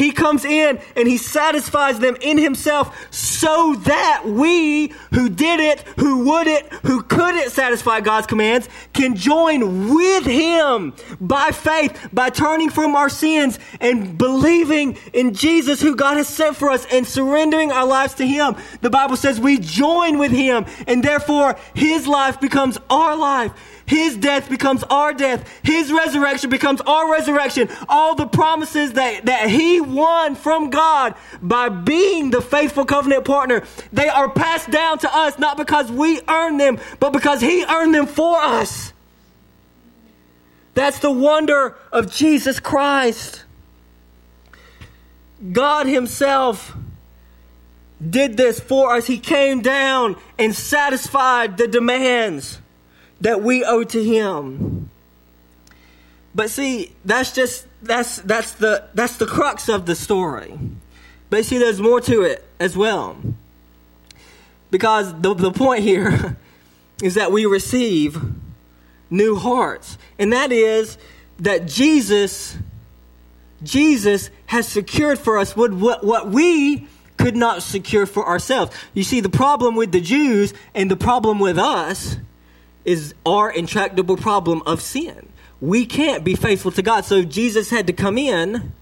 He 0.00 0.12
comes 0.12 0.46
in 0.46 0.80
and 0.96 1.06
he 1.06 1.18
satisfies 1.18 1.98
them 1.98 2.16
in 2.22 2.38
himself 2.38 3.12
so 3.12 3.74
that 3.84 4.22
we 4.24 4.94
who 5.12 5.28
did 5.28 5.60
it, 5.60 5.80
who 5.98 6.24
would 6.24 6.46
it, 6.46 6.72
who 6.86 7.02
couldn't 7.02 7.50
satisfy 7.50 8.00
God's 8.00 8.26
commands 8.26 8.66
can 8.94 9.14
join 9.14 9.94
with 9.94 10.24
him 10.24 10.94
by 11.20 11.50
faith, 11.50 12.08
by 12.14 12.30
turning 12.30 12.70
from 12.70 12.96
our 12.96 13.10
sins 13.10 13.58
and 13.78 14.16
believing 14.16 14.96
in 15.12 15.34
Jesus 15.34 15.82
who 15.82 15.94
God 15.94 16.16
has 16.16 16.28
sent 16.28 16.56
for 16.56 16.70
us 16.70 16.86
and 16.90 17.06
surrendering 17.06 17.70
our 17.70 17.84
lives 17.84 18.14
to 18.14 18.26
him. 18.26 18.56
The 18.80 18.88
Bible 18.88 19.16
says 19.16 19.38
we 19.38 19.58
join 19.58 20.16
with 20.16 20.32
him 20.32 20.64
and 20.86 21.04
therefore 21.04 21.58
his 21.74 22.06
life 22.06 22.40
becomes 22.40 22.78
our 22.88 23.14
life. 23.16 23.52
His 23.90 24.16
death 24.16 24.48
becomes 24.48 24.84
our 24.84 25.12
death. 25.12 25.44
His 25.64 25.92
resurrection 25.92 26.48
becomes 26.48 26.80
our 26.82 27.10
resurrection. 27.10 27.68
All 27.88 28.14
the 28.14 28.28
promises 28.28 28.92
that, 28.92 29.26
that 29.26 29.50
He 29.50 29.80
won 29.90 30.34
from 30.34 30.70
God 30.70 31.14
by 31.42 31.68
being 31.68 32.30
the 32.30 32.40
faithful 32.40 32.84
covenant 32.84 33.24
partner, 33.24 33.64
they 33.92 34.08
are 34.08 34.30
passed 34.30 34.70
down 34.70 34.98
to 35.00 35.14
us 35.14 35.38
not 35.38 35.56
because 35.56 35.90
we 35.90 36.20
earn 36.28 36.56
them, 36.56 36.78
but 36.98 37.12
because 37.12 37.40
He 37.40 37.64
earned 37.64 37.94
them 37.94 38.06
for 38.06 38.38
us. 38.38 38.92
That's 40.74 41.00
the 41.00 41.10
wonder 41.10 41.76
of 41.92 42.12
Jesus 42.12 42.60
Christ. 42.60 43.44
God 45.52 45.86
Himself 45.86 46.76
did 48.08 48.36
this 48.36 48.58
for 48.60 48.94
us. 48.96 49.06
He 49.06 49.18
came 49.18 49.60
down 49.60 50.16
and 50.38 50.54
satisfied 50.54 51.56
the 51.56 51.68
demands 51.68 52.58
that 53.20 53.42
we 53.42 53.64
owe 53.64 53.84
to 53.84 54.02
him. 54.02 54.90
But 56.34 56.50
see, 56.50 56.92
that's 57.04 57.32
just 57.32 57.66
that's 57.82 58.18
that's 58.18 58.52
the 58.52 58.88
that's 58.94 59.16
the 59.16 59.26
crux 59.26 59.68
of 59.68 59.86
the 59.86 59.94
story. 59.94 60.58
But 61.30 61.44
see, 61.44 61.58
there's 61.58 61.80
more 61.80 62.00
to 62.02 62.22
it 62.22 62.44
as 62.58 62.76
well. 62.76 63.16
Because 64.70 65.18
the, 65.20 65.34
the 65.34 65.52
point 65.52 65.82
here 65.82 66.36
is 67.02 67.14
that 67.14 67.32
we 67.32 67.46
receive 67.46 68.20
new 69.08 69.36
hearts. 69.36 69.98
And 70.18 70.32
that 70.32 70.52
is 70.52 70.98
that 71.38 71.66
Jesus, 71.66 72.56
Jesus 73.62 74.30
has 74.46 74.68
secured 74.68 75.18
for 75.18 75.38
us 75.38 75.56
what, 75.56 75.72
what, 75.72 76.04
what 76.04 76.28
we 76.28 76.86
could 77.16 77.36
not 77.36 77.62
secure 77.62 78.06
for 78.06 78.26
ourselves. 78.26 78.74
You 78.94 79.02
see, 79.02 79.20
the 79.20 79.28
problem 79.28 79.74
with 79.74 79.92
the 79.92 80.00
Jews 80.00 80.54
and 80.74 80.90
the 80.90 80.96
problem 80.96 81.38
with 81.38 81.58
us 81.58 82.16
is 82.84 83.14
our 83.26 83.50
intractable 83.50 84.16
problem 84.16 84.62
of 84.64 84.80
sin. 84.80 85.29
We 85.60 85.84
can't 85.86 86.24
be 86.24 86.34
faithful 86.34 86.72
to 86.72 86.82
God. 86.82 87.04
So 87.04 87.22
Jesus 87.22 87.70
had 87.70 87.86
to 87.86 87.92
come 87.92 88.16
in 88.16 88.72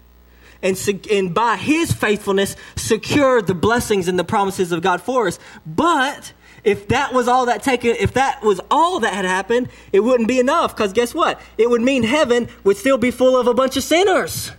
and, 0.62 1.06
and 1.10 1.34
by 1.34 1.56
his 1.56 1.92
faithfulness 1.92 2.56
secure 2.76 3.42
the 3.42 3.54
blessings 3.54 4.08
and 4.08 4.18
the 4.18 4.24
promises 4.24 4.72
of 4.72 4.82
God 4.82 5.00
for 5.02 5.26
us. 5.26 5.38
But 5.66 6.32
if 6.64 6.88
that 6.88 7.12
was 7.12 7.28
all 7.28 7.46
that 7.46 7.62
taken, 7.62 7.96
if 7.98 8.14
that 8.14 8.42
was 8.42 8.60
all 8.70 9.00
that 9.00 9.14
had 9.14 9.24
happened, 9.24 9.68
it 9.92 10.00
wouldn't 10.00 10.28
be 10.28 10.38
enough. 10.38 10.76
Because 10.76 10.92
guess 10.92 11.14
what? 11.14 11.40
It 11.56 11.70
would 11.70 11.82
mean 11.82 12.02
heaven 12.02 12.48
would 12.64 12.76
still 12.76 12.98
be 12.98 13.10
full 13.10 13.36
of 13.36 13.46
a 13.46 13.54
bunch 13.54 13.76
of 13.76 13.82
sinners. 13.82 14.52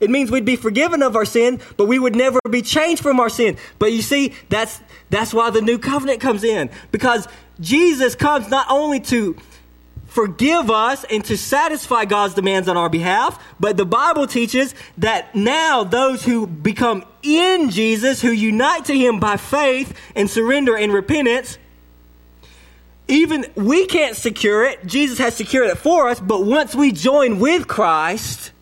It 0.00 0.08
means 0.08 0.30
we'd 0.30 0.46
be 0.46 0.56
forgiven 0.56 1.02
of 1.02 1.14
our 1.14 1.26
sin, 1.26 1.60
but 1.76 1.84
we 1.84 1.98
would 1.98 2.16
never 2.16 2.38
be 2.48 2.62
changed 2.62 3.02
from 3.02 3.20
our 3.20 3.28
sin. 3.28 3.58
But 3.78 3.92
you 3.92 4.00
see, 4.00 4.34
that's 4.48 4.80
that's 5.10 5.34
why 5.34 5.50
the 5.50 5.60
new 5.60 5.78
covenant 5.78 6.20
comes 6.20 6.42
in. 6.42 6.70
Because 6.90 7.28
Jesus 7.60 8.14
comes 8.14 8.48
not 8.48 8.66
only 8.70 9.00
to 9.00 9.36
forgive 10.10 10.70
us 10.70 11.04
and 11.04 11.24
to 11.24 11.36
satisfy 11.36 12.04
God's 12.04 12.34
demands 12.34 12.68
on 12.68 12.76
our 12.76 12.90
behalf, 12.90 13.42
but 13.58 13.76
the 13.76 13.86
Bible 13.86 14.26
teaches 14.26 14.74
that 14.98 15.34
now 15.34 15.84
those 15.84 16.24
who 16.24 16.46
become 16.46 17.04
in 17.22 17.70
Jesus, 17.70 18.20
who 18.20 18.30
unite 18.30 18.86
to 18.86 18.96
Him 18.96 19.20
by 19.20 19.36
faith 19.36 19.96
and 20.14 20.28
surrender 20.28 20.76
and 20.76 20.92
repentance, 20.92 21.58
even 23.06 23.46
we 23.54 23.86
can't 23.86 24.16
secure 24.16 24.64
it. 24.64 24.84
Jesus 24.84 25.18
has 25.18 25.36
secured 25.36 25.70
it 25.70 25.78
for 25.78 26.08
us, 26.08 26.20
but 26.20 26.44
once 26.44 26.74
we 26.74 26.92
join 26.92 27.38
with 27.38 27.66
Christ, 27.66 28.52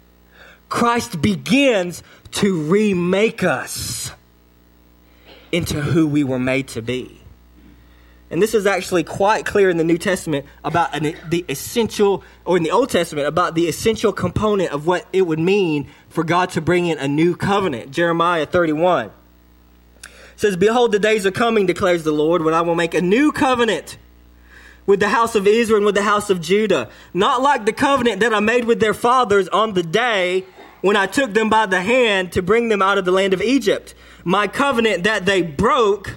Christ 0.69 1.21
begins 1.21 2.03
to 2.33 2.63
remake 2.63 3.43
us 3.43 4.13
into 5.51 5.81
who 5.81 6.07
we 6.07 6.25
were 6.25 6.39
made 6.39 6.69
to 6.69 6.83
be. 6.83 7.18
And 8.31 8.43
this 8.43 8.55
is 8.55 8.67
actually 8.67 9.05
quite 9.05 9.47
clear 9.47 9.71
in 9.71 9.79
the 9.79 9.85
New 9.85 9.97
Testament 9.97 10.45
about 10.63 10.95
an, 10.95 11.17
the 11.29 11.45
essential, 11.49 12.23
or 12.45 12.59
in 12.59 12.63
the 12.63 12.71
Old 12.71 12.91
Testament, 12.91 13.27
about 13.27 13.55
the 13.55 13.69
essential 13.69 14.13
component 14.13 14.71
of 14.71 14.87
what 14.87 15.07
it 15.13 15.23
would 15.23 15.39
mean 15.39 15.89
for 16.11 16.25
God 16.25 16.51
to 16.51 16.61
bring 16.61 16.87
in 16.87 16.99
a 16.99 17.09
new 17.09 17.35
covenant. 17.37 17.91
Jeremiah 17.91 18.45
31 18.45 19.11
says, 20.37 20.57
Behold, 20.57 20.93
the 20.93 20.99
days 20.99 21.25
are 21.25 21.31
coming, 21.31 21.67
declares 21.67 22.05
the 22.05 22.13
Lord, 22.13 22.43
when 22.43 22.55
I 22.55 22.61
will 22.61 22.75
make 22.75 22.95
a 22.95 23.01
new 23.01 23.33
covenant 23.33 23.97
with 24.85 25.01
the 25.01 25.09
house 25.09 25.35
of 25.35 25.47
Israel 25.47 25.79
and 25.79 25.87
with 25.87 25.95
the 25.95 26.03
house 26.03 26.31
of 26.31 26.41
Judah. 26.41 26.89
Not 27.13 27.43
like 27.43 27.67
the 27.67 27.73
covenant 27.73 28.21
that 28.21 28.33
I 28.33 28.41
made 28.41 28.65
with 28.65 28.81
their 28.81 28.95
fathers 28.95 29.49
on 29.49 29.75
the 29.75 29.83
day 29.83 30.45
when 30.81 30.97
I 30.97 31.07
took 31.07 31.35
them 31.35 31.51
by 31.51 31.67
the 31.67 31.83
hand 31.83 32.33
to 32.33 32.43
bring 32.43 32.69
them 32.69 32.81
out 32.81 32.99
of 32.99 33.05
the 33.05 33.13
land 33.13 33.35
of 33.35 33.43
Egypt. 33.43 33.95
My 34.25 34.47
covenant 34.47 35.05
that 35.05 35.27
they 35.27 35.43
broke 35.43 36.17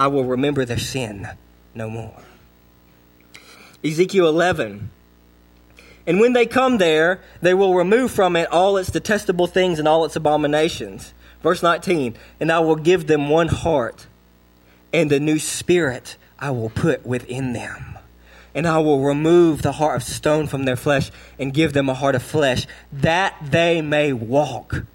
I 0.00 0.06
will 0.06 0.24
remember 0.24 0.64
their 0.64 0.78
sin 0.78 1.28
no 1.74 1.90
more. 1.90 2.22
Ezekiel 3.84 4.28
11. 4.28 4.88
And 6.06 6.18
when 6.18 6.32
they 6.32 6.46
come 6.46 6.78
there, 6.78 7.20
they 7.42 7.52
will 7.52 7.74
remove 7.74 8.10
from 8.10 8.34
it 8.34 8.50
all 8.50 8.78
its 8.78 8.90
detestable 8.90 9.46
things 9.46 9.78
and 9.78 9.86
all 9.86 10.06
its 10.06 10.16
abominations. 10.16 11.12
Verse 11.42 11.62
19. 11.62 12.16
And 12.40 12.50
I 12.50 12.60
will 12.60 12.76
give 12.76 13.08
them 13.08 13.28
one 13.28 13.48
heart, 13.48 14.06
and 14.90 15.12
a 15.12 15.20
new 15.20 15.38
spirit 15.38 16.16
I 16.38 16.50
will 16.50 16.70
put 16.70 17.04
within 17.04 17.52
them. 17.52 17.98
And 18.54 18.66
I 18.66 18.78
will 18.78 19.04
remove 19.04 19.60
the 19.60 19.72
heart 19.72 19.96
of 19.96 20.02
stone 20.02 20.46
from 20.46 20.64
their 20.64 20.76
flesh 20.76 21.10
and 21.38 21.52
give 21.52 21.74
them 21.74 21.90
a 21.90 21.94
heart 21.94 22.14
of 22.14 22.22
flesh, 22.22 22.66
that 22.90 23.36
they 23.42 23.82
may 23.82 24.14
walk 24.14 24.86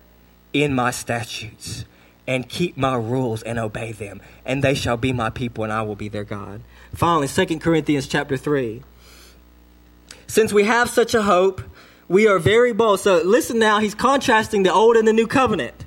in 0.52 0.74
my 0.74 0.90
statutes 0.90 1.86
and 2.28 2.50
keep 2.50 2.76
my 2.78 2.96
rules 2.96 3.44
and 3.44 3.60
obey 3.60 3.92
them. 3.92 4.22
And 4.46 4.64
they 4.64 4.74
shall 4.74 4.98
be 4.98 5.14
my 5.14 5.30
people, 5.30 5.64
and 5.64 5.74
I 5.74 5.82
will 5.84 5.96
be 5.96 6.10
their 6.10 6.24
God. 6.24 6.62
Finally, 6.94 7.28
2 7.28 7.60
Corinthians 7.60 8.08
chapter 8.08 8.38
3. 8.38 8.84
Since 10.28 10.52
we 10.52 10.64
have 10.64 10.90
such 10.90 11.14
a 11.14 11.22
hope, 11.22 11.62
we 12.08 12.28
are 12.28 12.40
very 12.40 12.74
bold. 12.74 13.00
So 13.00 13.22
listen 13.24 13.60
now, 13.60 13.80
he's 13.80 13.96
contrasting 13.96 14.64
the 14.64 14.74
old 14.74 14.96
and 14.96 15.08
the 15.08 15.14
new 15.14 15.28
covenant. 15.28 15.86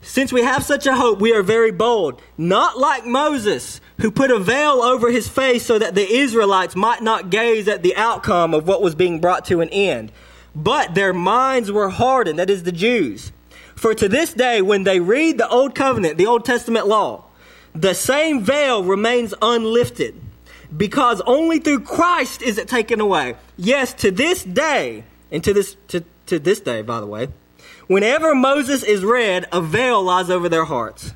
Since 0.00 0.32
we 0.32 0.42
have 0.42 0.64
such 0.64 0.86
a 0.86 0.94
hope, 0.94 1.20
we 1.20 1.34
are 1.34 1.42
very 1.42 1.72
bold. 1.72 2.22
Not 2.36 2.78
like 2.78 3.04
Moses, 3.04 3.80
who 4.00 4.10
put 4.10 4.30
a 4.30 4.38
veil 4.38 4.80
over 4.80 5.10
his 5.10 5.28
face 5.28 5.66
so 5.66 5.78
that 5.78 5.94
the 5.94 6.10
Israelites 6.10 6.76
might 6.76 7.02
not 7.02 7.30
gaze 7.30 7.68
at 7.68 7.82
the 7.82 7.96
outcome 7.96 8.54
of 8.54 8.66
what 8.66 8.80
was 8.80 8.94
being 8.94 9.20
brought 9.20 9.44
to 9.46 9.60
an 9.60 9.68
end. 9.70 10.12
But 10.54 10.94
their 10.94 11.12
minds 11.12 11.70
were 11.70 11.90
hardened, 11.90 12.38
that 12.38 12.48
is, 12.48 12.62
the 12.62 12.72
Jews. 12.72 13.32
For 13.78 13.94
to 13.94 14.08
this 14.08 14.32
day, 14.32 14.60
when 14.60 14.82
they 14.82 14.98
read 14.98 15.38
the 15.38 15.48
Old 15.48 15.76
Covenant, 15.76 16.18
the 16.18 16.26
Old 16.26 16.44
Testament 16.44 16.88
law, 16.88 17.24
the 17.76 17.94
same 17.94 18.42
veil 18.42 18.82
remains 18.82 19.34
unlifted 19.40 20.20
because 20.76 21.22
only 21.26 21.60
through 21.60 21.80
Christ 21.80 22.42
is 22.42 22.58
it 22.58 22.66
taken 22.66 23.00
away. 23.00 23.36
Yes, 23.56 23.94
to 23.94 24.10
this 24.10 24.42
day, 24.42 25.04
and 25.30 25.44
to 25.44 25.54
this 25.54 25.76
to, 25.88 26.02
to 26.26 26.40
this 26.40 26.58
day, 26.58 26.82
by 26.82 26.98
the 26.98 27.06
way, 27.06 27.28
whenever 27.86 28.34
Moses 28.34 28.82
is 28.82 29.04
read, 29.04 29.46
a 29.52 29.62
veil 29.62 30.02
lies 30.02 30.28
over 30.28 30.48
their 30.48 30.64
hearts. 30.64 31.14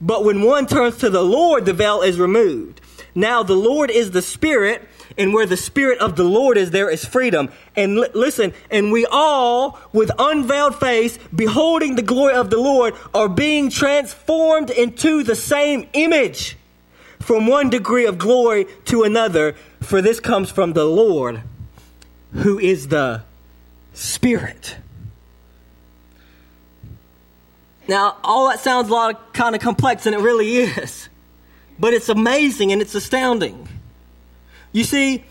But 0.00 0.24
when 0.24 0.40
one 0.40 0.66
turns 0.66 0.96
to 0.98 1.10
the 1.10 1.22
Lord, 1.22 1.66
the 1.66 1.74
veil 1.74 2.00
is 2.00 2.18
removed. 2.18 2.80
Now 3.14 3.42
the 3.42 3.54
Lord 3.54 3.90
is 3.90 4.12
the 4.12 4.22
Spirit, 4.22 4.88
and 5.18 5.32
where 5.34 5.46
the 5.46 5.56
Spirit 5.56 5.98
of 5.98 6.16
the 6.16 6.24
Lord 6.24 6.56
is, 6.56 6.70
there 6.70 6.90
is 6.90 7.04
freedom. 7.04 7.50
And 7.76 7.96
li- 7.96 8.08
listen, 8.14 8.52
and 8.70 8.92
we 8.92 9.06
all, 9.06 9.78
with 9.92 10.10
unveiled 10.18 10.78
face, 10.78 11.18
beholding 11.34 11.96
the 11.96 12.02
glory 12.02 12.34
of 12.34 12.50
the 12.50 12.60
Lord, 12.60 12.94
are 13.14 13.28
being 13.28 13.70
transformed 13.70 14.70
into 14.70 15.22
the 15.22 15.36
same 15.36 15.88
image 15.92 16.56
from 17.18 17.46
one 17.46 17.70
degree 17.70 18.06
of 18.06 18.18
glory 18.18 18.66
to 18.86 19.02
another, 19.02 19.54
for 19.80 20.00
this 20.00 20.20
comes 20.20 20.50
from 20.50 20.72
the 20.72 20.84
Lord, 20.84 21.42
who 22.32 22.58
is 22.58 22.88
the 22.88 23.22
Spirit. 23.92 24.76
Now, 27.88 28.16
all 28.22 28.48
that 28.48 28.60
sounds 28.60 28.88
a 28.88 28.92
lot 28.92 29.34
kind 29.34 29.54
of 29.54 29.60
complex, 29.60 30.06
and 30.06 30.14
it 30.14 30.20
really 30.20 30.56
is. 30.58 31.08
But 31.78 31.92
it's 31.92 32.08
amazing 32.08 32.72
and 32.72 32.80
it's 32.80 32.94
astounding. 32.94 33.68
You 34.72 34.84
see, 34.84 35.24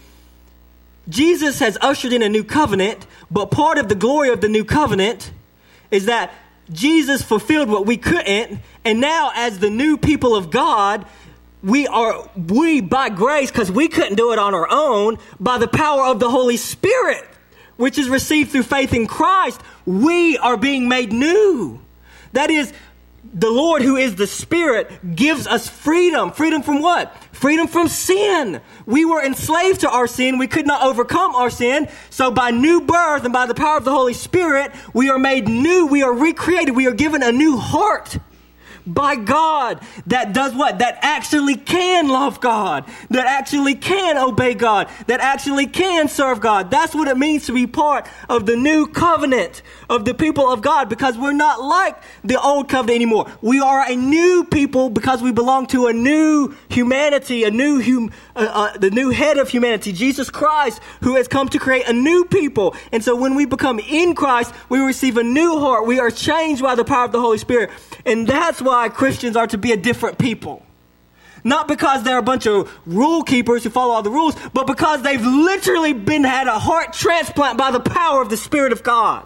Jesus 1.08 1.60
has 1.60 1.77
ushered 1.81 2.13
in 2.13 2.22
a 2.22 2.29
new 2.29 2.43
covenant, 2.43 3.08
but 3.31 3.51
part 3.51 3.77
of 3.77 3.89
the 3.89 3.96
glory 3.96 4.29
of 4.29 4.41
the 4.41 4.50
new 4.50 4.63
covenant 4.63 5.31
is 5.91 6.05
that 6.05 6.31
Jesus 6.72 7.24
fulfilled 7.24 7.69
what 7.69 7.86
we 7.86 7.98
couldn't, 7.98 8.60
and 8.86 9.01
now, 9.01 9.31
as 9.34 9.60
the 9.60 9.72
new 9.72 9.98
people 9.98 10.36
of 10.36 10.51
God, 10.51 11.05
we 11.63 11.88
are, 11.88 12.30
we 12.36 12.80
by 12.80 13.10
grace, 13.10 13.49
because 13.49 13.71
we 13.71 13.88
couldn't 13.88 14.15
do 14.15 14.32
it 14.34 14.39
on 14.39 14.54
our 14.54 14.67
own, 14.69 15.17
by 15.39 15.58
the 15.58 15.67
power 15.67 16.06
of 16.06 16.19
the 16.19 16.30
Holy 16.30 16.58
Spirit, 16.58 17.28
which 17.78 17.97
is 17.97 18.08
received 18.08 18.52
through 18.52 18.63
faith 18.63 18.93
in 18.93 19.08
Christ, 19.08 19.60
we 19.86 20.38
are 20.38 20.58
being 20.58 20.88
made 20.88 21.12
new. 21.12 21.80
That 22.34 22.52
is, 22.52 22.71
the 23.34 23.49
Lord, 23.49 23.82
who 23.82 23.95
is 23.95 24.15
the 24.15 24.28
Spirit, 24.28 25.15
gives 25.15 25.47
us 25.47 25.67
freedom. 25.67 26.32
Freedom 26.32 26.62
from 26.62 26.82
what? 26.82 27.15
Freedom 27.39 27.67
from 27.67 27.88
sin. 27.88 28.60
We 28.86 29.06
were 29.06 29.23
enslaved 29.23 29.80
to 29.80 29.89
our 29.89 30.08
sin. 30.08 30.39
We 30.39 30.47
could 30.47 30.67
not 30.67 30.84
overcome 30.84 31.36
our 31.36 31.49
sin. 31.49 31.88
So, 32.10 32.32
by 32.32 32.52
new 32.52 32.82
birth 32.82 33.23
and 33.23 33.32
by 33.32 33.45
the 33.45 33.54
power 33.54 33.78
of 33.78 33.86
the 33.86 33.91
Holy 33.91 34.13
Spirit, 34.13 34.73
we 34.93 35.10
are 35.10 35.17
made 35.17 35.47
new. 35.47 35.86
We 35.86 36.04
are 36.04 36.12
recreated. 36.12 36.75
We 36.75 36.86
are 36.86 36.93
given 36.93 37.23
a 37.23 37.32
new 37.32 37.56
heart 37.56 38.17
by 38.93 39.15
God 39.15 39.82
that 40.08 40.34
does 40.34 40.54
what? 40.54 40.80
That 40.80 40.99
actually 41.02 41.56
can 41.56 42.08
love 42.08 42.39
God, 42.41 42.86
that 43.10 43.25
actually 43.25 43.75
can 43.75 44.17
obey 44.17 44.54
God, 44.54 44.89
that 45.08 45.19
actually 45.19 45.67
can 45.67 46.08
serve 46.08 46.39
God. 46.39 46.71
That's 46.71 46.93
what 46.95 47.08
it 47.08 47.17
means 47.17 47.45
to 47.47 47.54
be 47.54 47.67
part 47.67 48.08
of 48.30 48.45
the 48.45 48.56
new 48.56 48.88
covenant 48.88 49.62
of 49.89 50.06
the 50.06 50.13
people 50.13 50.49
of 50.52 50.62
God 50.62 50.89
because 50.89 51.17
we're 51.17 51.34
not 51.34 51.62
like 51.62 51.97
the 52.23 52.39
old 52.39 52.69
covenant 52.69 52.95
anymore. 52.95 53.32
We 53.41 53.60
are 53.60 53.89
a 53.89 53.95
new 53.95 54.45
people 54.45 54.89
because 54.89 55.21
we 55.21 55.32
belong 55.32 55.67
to 55.67 55.88
a 55.88 55.93
new 55.93 56.56
humanity, 56.69 57.43
a 57.43 57.52
new 57.52 57.82
hum, 57.82 58.12
uh, 58.36 58.39
uh, 58.73 58.78
the 58.78 58.91
new 58.91 59.10
head 59.10 59.38
of 59.38 59.49
humanity, 59.49 59.91
Jesus 59.91 60.30
Christ, 60.30 60.82
who 61.02 61.15
has 61.15 61.28
come 61.28 61.49
to 61.49 61.60
create 61.60 61.88
a 61.88 61.93
new 61.93 62.25
people. 62.25 62.75
And 62.91 63.04
so 63.04 63.15
when 63.15 63.36
we 63.36 63.45
become 63.45 63.80
in 63.80 64.15
Christ, 64.15 64.54
we 64.69 64.80
receive 64.80 65.17
a 65.17 65.23
new 65.23 65.60
heart. 65.60 65.86
We 65.86 65.99
are 65.99 66.12
changed 66.12 66.62
by 66.62 66.75
the 66.75 66.86
power 66.86 67.06
of 67.06 67.12
the 67.12 67.21
Holy 67.21 67.38
Spirit. 67.38 67.71
And 68.06 68.28
that's 68.28 68.62
why 68.80 68.88
Christians 68.88 69.36
are 69.36 69.48
to 69.48 69.58
be 69.58 69.74
a 69.74 69.78
different 69.78 70.18
people. 70.18 70.65
Not 71.44 71.68
because 71.68 72.04
they're 72.04 72.18
a 72.18 72.24
bunch 72.24 72.48
of 72.48 72.72
rule 72.86 73.24
keepers 73.24 73.63
who 73.63 73.70
follow 73.70 73.94
all 73.94 74.02
the 74.02 74.10
rules, 74.10 74.36
but 74.54 74.68
because 74.68 75.02
they've 75.02 75.26
literally 75.26 75.92
been 75.92 76.24
had 76.24 76.48
a 76.48 76.58
heart 76.58 76.94
transplant 76.94 77.58
by 77.58 77.72
the 77.72 77.82
power 77.82 78.22
of 78.22 78.30
the 78.30 78.38
Spirit 78.38 78.72
of 78.72 78.82
God. 78.82 79.26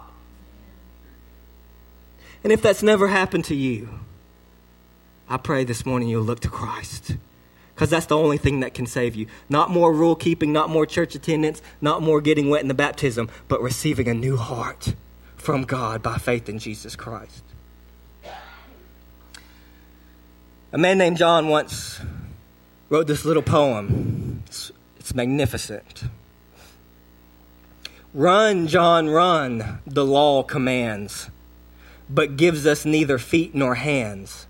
And 2.42 2.52
if 2.52 2.62
that's 2.62 2.82
never 2.82 3.06
happened 3.06 3.44
to 3.46 3.54
you, 3.54 3.88
I 5.28 5.36
pray 5.36 5.62
this 5.62 5.86
morning 5.86 6.08
you'll 6.08 6.24
look 6.24 6.40
to 6.40 6.48
Christ. 6.48 7.16
Because 7.74 7.90
that's 7.90 8.06
the 8.06 8.16
only 8.16 8.38
thing 8.38 8.60
that 8.60 8.74
can 8.74 8.86
save 8.86 9.14
you. 9.14 9.26
Not 9.48 9.70
more 9.70 9.92
rule 9.92 10.16
keeping, 10.16 10.52
not 10.52 10.68
more 10.68 10.86
church 10.86 11.14
attendance, 11.14 11.62
not 11.80 12.02
more 12.02 12.20
getting 12.20 12.48
wet 12.48 12.62
in 12.62 12.68
the 12.68 12.74
baptism, 12.74 13.28
but 13.46 13.62
receiving 13.62 14.08
a 14.08 14.14
new 14.14 14.36
heart 14.36 14.94
from 15.36 15.62
God 15.62 16.02
by 16.02 16.18
faith 16.18 16.48
in 16.48 16.58
Jesus 16.58 16.96
Christ. 16.96 17.44
A 20.74 20.76
man 20.76 20.98
named 20.98 21.18
John 21.18 21.46
once 21.46 22.00
wrote 22.88 23.06
this 23.06 23.24
little 23.24 23.44
poem. 23.44 24.42
It's, 24.48 24.72
it's 24.98 25.14
magnificent. 25.14 26.02
Run, 28.12 28.66
John, 28.66 29.08
run, 29.08 29.78
the 29.86 30.04
law 30.04 30.42
commands, 30.42 31.30
but 32.10 32.36
gives 32.36 32.66
us 32.66 32.84
neither 32.84 33.18
feet 33.18 33.54
nor 33.54 33.76
hands. 33.76 34.48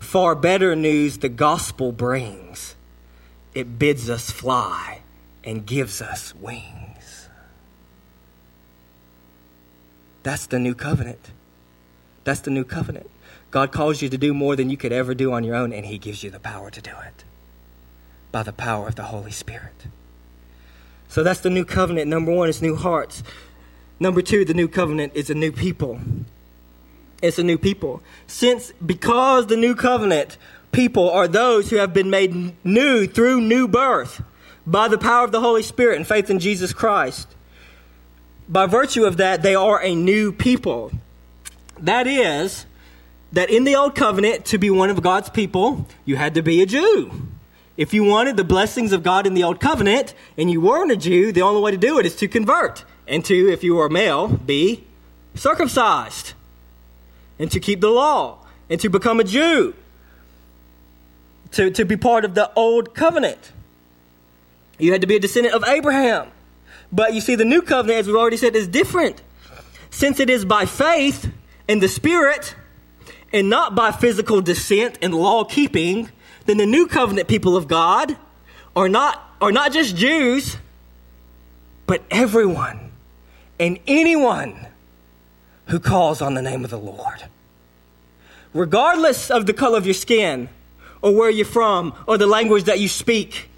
Far 0.00 0.34
better 0.34 0.74
news 0.74 1.18
the 1.18 1.28
gospel 1.28 1.92
brings. 1.92 2.74
It 3.54 3.78
bids 3.78 4.10
us 4.10 4.28
fly 4.28 5.02
and 5.44 5.64
gives 5.64 6.02
us 6.02 6.34
wings. 6.34 7.28
That's 10.24 10.46
the 10.46 10.58
new 10.58 10.74
covenant. 10.74 11.30
That's 12.24 12.40
the 12.40 12.50
new 12.50 12.64
covenant. 12.64 13.08
God 13.50 13.72
calls 13.72 14.00
you 14.00 14.08
to 14.08 14.18
do 14.18 14.32
more 14.32 14.56
than 14.56 14.70
you 14.70 14.76
could 14.76 14.92
ever 14.92 15.14
do 15.14 15.32
on 15.32 15.44
your 15.44 15.56
own, 15.56 15.72
and 15.72 15.86
He 15.86 15.98
gives 15.98 16.22
you 16.22 16.30
the 16.30 16.40
power 16.40 16.70
to 16.70 16.80
do 16.80 16.92
it 17.06 17.24
by 18.32 18.42
the 18.42 18.52
power 18.52 18.86
of 18.88 18.94
the 18.94 19.04
Holy 19.04 19.32
Spirit. 19.32 19.86
So 21.08 21.24
that's 21.24 21.40
the 21.40 21.50
new 21.50 21.64
covenant. 21.64 22.08
Number 22.08 22.32
one 22.32 22.48
is 22.48 22.62
new 22.62 22.76
hearts. 22.76 23.24
Number 23.98 24.22
two, 24.22 24.44
the 24.44 24.54
new 24.54 24.68
covenant 24.68 25.12
is 25.16 25.28
a 25.28 25.34
new 25.34 25.50
people. 25.50 26.00
It's 27.20 27.38
a 27.38 27.42
new 27.42 27.58
people. 27.58 28.02
Since, 28.26 28.72
because 28.84 29.48
the 29.48 29.56
new 29.56 29.74
covenant 29.74 30.38
people 30.72 31.10
are 31.10 31.26
those 31.26 31.70
who 31.70 31.76
have 31.76 31.92
been 31.92 32.10
made 32.10 32.54
new 32.64 33.06
through 33.06 33.40
new 33.40 33.66
birth 33.66 34.22
by 34.66 34.88
the 34.88 34.98
power 34.98 35.24
of 35.24 35.32
the 35.32 35.40
Holy 35.40 35.62
Spirit 35.62 35.96
and 35.96 36.06
faith 36.06 36.30
in 36.30 36.38
Jesus 36.38 36.72
Christ. 36.72 37.26
By 38.48 38.66
virtue 38.66 39.04
of 39.04 39.16
that, 39.16 39.42
they 39.42 39.54
are 39.54 39.82
a 39.82 39.94
new 39.94 40.32
people. 40.32 40.92
That 41.78 42.06
is, 42.06 42.66
that 43.32 43.50
in 43.50 43.64
the 43.64 43.76
old 43.76 43.94
covenant, 43.94 44.44
to 44.46 44.58
be 44.58 44.70
one 44.70 44.90
of 44.90 45.02
God's 45.02 45.30
people, 45.30 45.86
you 46.04 46.16
had 46.16 46.34
to 46.34 46.42
be 46.42 46.62
a 46.62 46.66
Jew. 46.66 47.28
If 47.76 47.94
you 47.94 48.04
wanted 48.04 48.36
the 48.36 48.44
blessings 48.44 48.92
of 48.92 49.02
God 49.02 49.26
in 49.26 49.34
the 49.34 49.44
old 49.44 49.60
covenant 49.60 50.14
and 50.36 50.50
you 50.50 50.60
weren't 50.60 50.90
a 50.90 50.96
Jew, 50.96 51.32
the 51.32 51.42
only 51.42 51.62
way 51.62 51.70
to 51.70 51.76
do 51.76 51.98
it 51.98 52.06
is 52.06 52.16
to 52.16 52.28
convert 52.28 52.84
and 53.06 53.24
to, 53.24 53.52
if 53.52 53.64
you 53.64 53.74
were 53.76 53.86
a 53.86 53.90
male, 53.90 54.28
be 54.28 54.84
circumcised 55.34 56.34
and 57.38 57.50
to 57.50 57.60
keep 57.60 57.80
the 57.80 57.88
law. 57.88 58.38
and 58.70 58.80
to 58.80 58.88
become 58.88 59.18
a 59.18 59.24
Jew, 59.24 59.74
to, 61.50 61.70
to 61.72 61.84
be 61.84 61.96
part 61.96 62.24
of 62.24 62.34
the 62.34 62.50
old 62.54 62.94
covenant. 62.94 63.52
You 64.78 64.92
had 64.92 65.00
to 65.00 65.08
be 65.08 65.16
a 65.16 65.20
descendant 65.20 65.54
of 65.54 65.64
Abraham. 65.64 66.28
But 66.92 67.12
you 67.12 67.20
see, 67.20 67.34
the 67.34 67.44
new 67.44 67.60
covenant, 67.62 68.00
as 68.00 68.06
we've 68.06 68.16
already 68.16 68.36
said, 68.36 68.54
is 68.54 68.68
different. 68.68 69.20
Since 69.90 70.20
it 70.20 70.30
is 70.30 70.44
by 70.44 70.66
faith 70.66 71.30
in 71.68 71.80
the 71.80 71.88
Spirit 71.88 72.54
and 73.32 73.48
not 73.48 73.74
by 73.74 73.92
physical 73.92 74.40
descent 74.40 74.98
and 75.02 75.14
law 75.14 75.44
keeping, 75.44 76.10
then 76.46 76.56
the 76.56 76.66
new 76.66 76.86
covenant 76.86 77.28
people 77.28 77.56
of 77.56 77.68
God 77.68 78.16
are 78.74 78.88
not, 78.88 79.22
are 79.40 79.52
not 79.52 79.72
just 79.72 79.96
Jews, 79.96 80.56
but 81.86 82.02
everyone 82.10 82.92
and 83.58 83.78
anyone 83.86 84.66
who 85.66 85.78
calls 85.78 86.22
on 86.22 86.34
the 86.34 86.42
name 86.42 86.64
of 86.64 86.70
the 86.70 86.78
Lord. 86.78 87.24
Regardless 88.54 89.30
of 89.30 89.46
the 89.46 89.52
color 89.52 89.78
of 89.78 89.86
your 89.86 89.94
skin, 89.94 90.48
or 91.02 91.14
where 91.14 91.30
you're 91.30 91.46
from, 91.46 91.94
or 92.06 92.18
the 92.18 92.26
language 92.26 92.64
that 92.64 92.80
you 92.80 92.88
speak, 92.88 93.49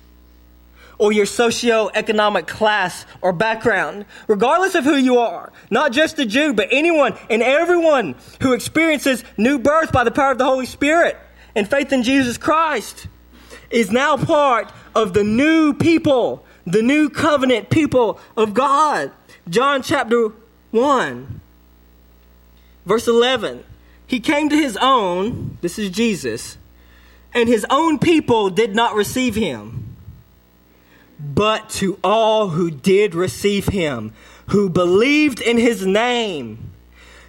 or 0.98 1.12
your 1.12 1.26
socio-economic 1.26 2.46
class 2.46 3.06
or 3.20 3.32
background, 3.32 4.04
regardless 4.28 4.74
of 4.74 4.84
who 4.84 4.96
you 4.96 5.18
are, 5.18 5.52
not 5.70 5.92
just 5.92 6.18
a 6.18 6.26
Jew, 6.26 6.52
but 6.52 6.68
anyone 6.70 7.16
and 7.28 7.42
everyone 7.42 8.14
who 8.40 8.52
experiences 8.52 9.24
new 9.36 9.58
birth 9.58 9.92
by 9.92 10.04
the 10.04 10.10
power 10.10 10.32
of 10.32 10.38
the 10.38 10.44
Holy 10.44 10.66
Spirit 10.66 11.16
and 11.54 11.68
faith 11.68 11.92
in 11.92 12.02
Jesus 12.02 12.38
Christ 12.38 13.06
is 13.70 13.90
now 13.90 14.16
part 14.16 14.72
of 14.94 15.14
the 15.14 15.24
new 15.24 15.72
people, 15.74 16.44
the 16.66 16.82
new 16.82 17.08
covenant 17.08 17.70
people 17.70 18.20
of 18.36 18.54
God. 18.54 19.10
John 19.48 19.82
chapter 19.82 20.28
1, 20.70 21.40
verse 22.86 23.08
11. 23.08 23.64
He 24.06 24.20
came 24.20 24.50
to 24.50 24.56
his 24.56 24.76
own, 24.76 25.56
this 25.62 25.78
is 25.78 25.90
Jesus, 25.90 26.58
and 27.34 27.48
his 27.48 27.64
own 27.70 27.98
people 27.98 28.50
did 28.50 28.76
not 28.76 28.94
receive 28.94 29.34
him. 29.34 29.81
But 31.22 31.70
to 31.70 31.98
all 32.02 32.48
who 32.48 32.70
did 32.70 33.14
receive 33.14 33.68
him, 33.68 34.12
who 34.48 34.68
believed 34.68 35.40
in 35.40 35.56
his 35.56 35.86
name, 35.86 36.72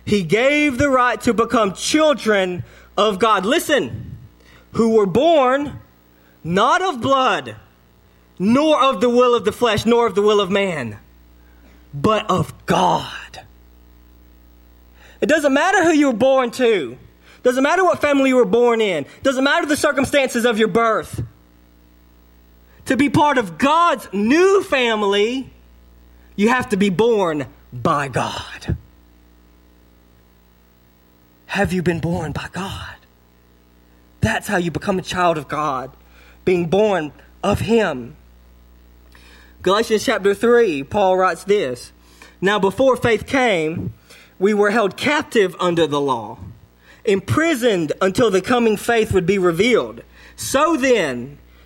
he 0.04 0.24
gave 0.24 0.78
the 0.78 0.90
right 0.90 1.22
to 1.22 1.34
become 1.34 1.74
children 1.74 2.64
of 2.98 3.20
God. 3.20 3.46
Listen, 3.46 4.18
who 4.72 4.96
were 4.96 5.06
born 5.06 5.80
not 6.44 6.82
of 6.82 7.02
blood, 7.02 7.56
nor 8.40 8.82
of 8.84 9.00
the 9.00 9.10
will 9.10 9.36
of 9.36 9.46
the 9.46 9.52
flesh, 9.52 9.86
nor 9.86 10.08
of 10.08 10.16
the 10.16 10.22
will 10.22 10.42
of 10.42 10.50
man, 10.50 10.98
but 11.94 12.30
of 12.30 12.54
God. 12.66 13.46
It 15.22 15.28
doesn't 15.28 15.54
matter 15.54 15.84
who 15.84 15.92
you 15.92 16.08
were 16.08 16.18
born 16.18 16.52
to. 16.52 16.98
Doesn't 17.44 17.64
matter 17.64 17.84
what 17.84 18.02
family 18.02 18.30
you 18.30 18.38
were 18.38 18.46
born 18.46 18.82
in. 18.82 19.06
Doesn't 19.22 19.44
matter 19.44 19.66
the 19.66 19.78
circumstances 19.78 20.46
of 20.46 20.58
your 20.58 20.68
birth. 20.68 21.22
To 22.86 22.98
be 22.98 23.10
part 23.10 23.38
of 23.38 23.58
God's 23.58 24.08
new 24.12 24.64
family, 24.64 25.50
you 26.36 26.50
have 26.50 26.70
to 26.70 26.78
be 26.78 26.90
born 26.90 27.48
by 27.72 28.10
God. 28.10 28.78
Have 31.48 31.72
you 31.72 31.82
been 31.82 32.00
born 32.00 32.32
by 32.32 32.50
God? 32.52 32.96
That's 34.20 34.48
how 34.48 34.58
you 34.58 34.72
become 34.72 35.00
a 35.00 35.04
child 35.04 35.38
of 35.38 35.48
God, 35.48 35.92
being 36.46 36.68
born 36.68 37.14
of 37.44 37.60
Him. 37.60 38.16
Galatians 39.62 40.04
chapter 40.04 40.34
3, 40.34 40.84
Paul 40.84 41.18
writes 41.18 41.44
this 41.46 41.94
Now, 42.42 42.60
before 42.60 42.98
faith 42.98 43.26
came, 43.28 43.94
we 44.40 44.54
were 44.54 44.72
held 44.72 44.98
captive 44.98 45.56
under 45.60 45.88
the 45.88 46.02
law, 46.02 46.40
imprisoned 47.06 47.94
until 48.02 48.30
the 48.30 48.42
coming 48.42 48.76
faith 48.76 49.14
would 49.14 49.26
be 49.26 49.38
revealed. 49.38 50.02
So 50.36 50.76
then, 50.76 51.38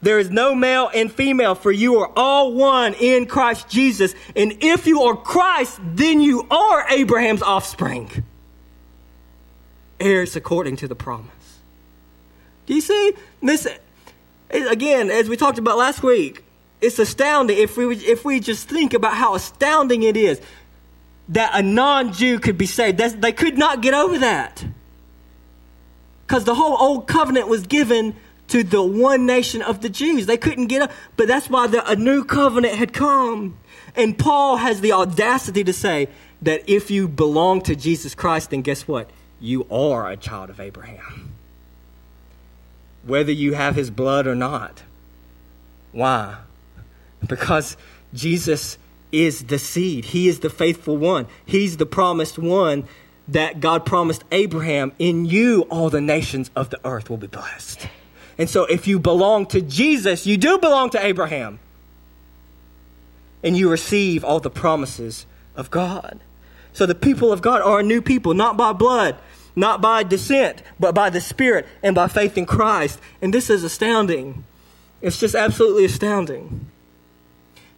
there 0.00 0.18
is 0.18 0.30
no 0.30 0.54
male 0.54 0.90
and 0.94 1.10
female, 1.10 1.54
for 1.54 1.72
you 1.72 1.98
are 1.98 2.10
all 2.16 2.52
one 2.52 2.94
in 2.94 3.26
Christ 3.26 3.68
Jesus. 3.68 4.14
And 4.36 4.58
if 4.60 4.86
you 4.86 5.02
are 5.02 5.16
Christ, 5.16 5.80
then 5.82 6.20
you 6.20 6.46
are 6.50 6.88
Abraham's 6.88 7.42
offspring. 7.42 8.24
Heirs 9.98 10.36
according 10.36 10.76
to 10.76 10.88
the 10.88 10.94
promise. 10.94 11.32
Do 12.66 12.74
you 12.74 12.80
see? 12.80 13.12
This, 13.42 13.66
again, 14.50 15.10
as 15.10 15.28
we 15.28 15.36
talked 15.36 15.58
about 15.58 15.78
last 15.78 16.02
week, 16.02 16.44
it's 16.80 16.98
astounding 17.00 17.58
if 17.58 17.76
we, 17.76 17.96
if 17.96 18.24
we 18.24 18.38
just 18.38 18.68
think 18.68 18.94
about 18.94 19.14
how 19.14 19.34
astounding 19.34 20.04
it 20.04 20.16
is 20.16 20.40
that 21.30 21.50
a 21.54 21.62
non 21.62 22.12
Jew 22.12 22.38
could 22.38 22.56
be 22.56 22.66
saved. 22.66 22.98
That's, 22.98 23.14
they 23.14 23.32
could 23.32 23.58
not 23.58 23.80
get 23.80 23.94
over 23.94 24.18
that. 24.18 24.64
Because 26.26 26.44
the 26.44 26.54
whole 26.54 26.76
old 26.78 27.08
covenant 27.08 27.48
was 27.48 27.66
given 27.66 28.14
to 28.48 28.62
the 28.62 28.82
one 28.82 29.26
nation 29.26 29.62
of 29.62 29.80
the 29.80 29.88
Jews. 29.88 30.26
They 30.26 30.36
couldn't 30.36 30.66
get 30.66 30.82
up, 30.82 30.90
but 31.16 31.28
that's 31.28 31.48
why 31.48 31.66
the, 31.66 31.88
a 31.88 31.96
new 31.96 32.24
covenant 32.24 32.74
had 32.74 32.92
come. 32.92 33.58
And 33.94 34.18
Paul 34.18 34.56
has 34.56 34.80
the 34.80 34.92
audacity 34.92 35.64
to 35.64 35.72
say 35.72 36.08
that 36.42 36.62
if 36.66 36.90
you 36.90 37.08
belong 37.08 37.62
to 37.62 37.76
Jesus 37.76 38.14
Christ, 38.14 38.50
then 38.50 38.62
guess 38.62 38.86
what? 38.86 39.10
You 39.40 39.66
are 39.70 40.10
a 40.10 40.16
child 40.16 40.50
of 40.50 40.60
Abraham. 40.60 41.32
Whether 43.04 43.32
you 43.32 43.54
have 43.54 43.76
his 43.76 43.90
blood 43.90 44.26
or 44.26 44.34
not. 44.34 44.82
Why? 45.92 46.36
Because 47.26 47.76
Jesus 48.12 48.78
is 49.10 49.44
the 49.44 49.58
seed. 49.58 50.06
He 50.06 50.28
is 50.28 50.40
the 50.40 50.50
faithful 50.50 50.96
one. 50.96 51.26
He's 51.46 51.76
the 51.76 51.86
promised 51.86 52.38
one 52.38 52.84
that 53.28 53.60
God 53.60 53.84
promised 53.84 54.24
Abraham, 54.32 54.92
in 54.98 55.26
you 55.26 55.62
all 55.70 55.90
the 55.90 56.00
nations 56.00 56.50
of 56.56 56.70
the 56.70 56.80
earth 56.84 57.10
will 57.10 57.18
be 57.18 57.26
blessed. 57.26 57.86
And 58.38 58.48
so 58.48 58.64
if 58.64 58.86
you 58.86 58.98
belong 58.98 59.46
to 59.46 59.60
Jesus, 59.60 60.26
you 60.26 60.36
do 60.36 60.58
belong 60.58 60.90
to 60.90 61.04
Abraham. 61.04 61.58
And 63.42 63.56
you 63.56 63.70
receive 63.70 64.24
all 64.24 64.40
the 64.40 64.50
promises 64.50 65.26
of 65.56 65.70
God. 65.70 66.20
So 66.72 66.86
the 66.86 66.94
people 66.94 67.32
of 67.32 67.42
God 67.42 67.60
are 67.60 67.80
a 67.80 67.82
new 67.82 68.00
people, 68.00 68.34
not 68.34 68.56
by 68.56 68.72
blood, 68.72 69.16
not 69.56 69.80
by 69.80 70.04
descent, 70.04 70.62
but 70.78 70.94
by 70.94 71.10
the 71.10 71.20
Spirit 71.20 71.66
and 71.82 71.94
by 71.94 72.06
faith 72.08 72.38
in 72.38 72.46
Christ. 72.46 73.00
And 73.20 73.34
this 73.34 73.50
is 73.50 73.64
astounding. 73.64 74.44
It's 75.02 75.18
just 75.18 75.34
absolutely 75.34 75.84
astounding. 75.84 76.66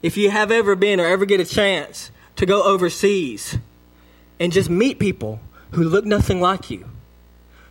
If 0.02 0.16
you 0.16 0.30
have 0.30 0.50
ever 0.50 0.76
been 0.76 1.00
or 1.00 1.06
ever 1.06 1.24
get 1.24 1.40
a 1.40 1.44
chance 1.44 2.10
to 2.36 2.46
go 2.46 2.62
overseas, 2.62 3.58
and 4.38 4.50
just 4.50 4.70
meet 4.70 4.98
people 4.98 5.38
who 5.72 5.84
look 5.84 6.06
nothing 6.06 6.40
like 6.40 6.70
you, 6.70 6.86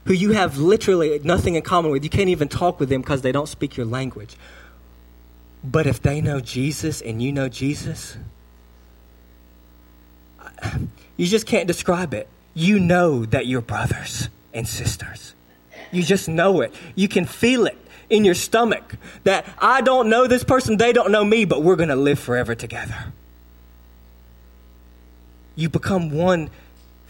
who 0.05 0.13
you 0.13 0.31
have 0.31 0.57
literally 0.57 1.19
nothing 1.23 1.55
in 1.55 1.61
common 1.61 1.91
with. 1.91 2.03
You 2.03 2.09
can't 2.09 2.29
even 2.29 2.47
talk 2.47 2.79
with 2.79 2.89
them 2.89 3.01
because 3.01 3.21
they 3.21 3.31
don't 3.31 3.47
speak 3.47 3.77
your 3.77 3.85
language. 3.85 4.35
But 5.63 5.87
if 5.87 6.01
they 6.01 6.21
know 6.21 6.39
Jesus 6.39 7.01
and 7.01 7.21
you 7.21 7.31
know 7.31 7.49
Jesus, 7.49 8.17
you 11.17 11.27
just 11.27 11.45
can't 11.45 11.67
describe 11.67 12.13
it. 12.13 12.27
You 12.53 12.79
know 12.79 13.25
that 13.25 13.45
you're 13.45 13.61
brothers 13.61 14.29
and 14.53 14.67
sisters. 14.67 15.35
You 15.91 16.03
just 16.03 16.29
know 16.29 16.61
it. 16.61 16.73
You 16.95 17.07
can 17.07 17.25
feel 17.25 17.65
it 17.65 17.77
in 18.09 18.25
your 18.25 18.33
stomach 18.33 18.95
that 19.23 19.45
I 19.59 19.81
don't 19.81 20.09
know 20.09 20.27
this 20.27 20.43
person, 20.43 20.77
they 20.77 20.93
don't 20.93 21.11
know 21.11 21.23
me, 21.23 21.45
but 21.45 21.61
we're 21.61 21.75
going 21.75 21.89
to 21.89 21.95
live 21.95 22.19
forever 22.19 22.55
together. 22.55 23.13
You 25.55 25.69
become 25.69 26.09
one 26.09 26.49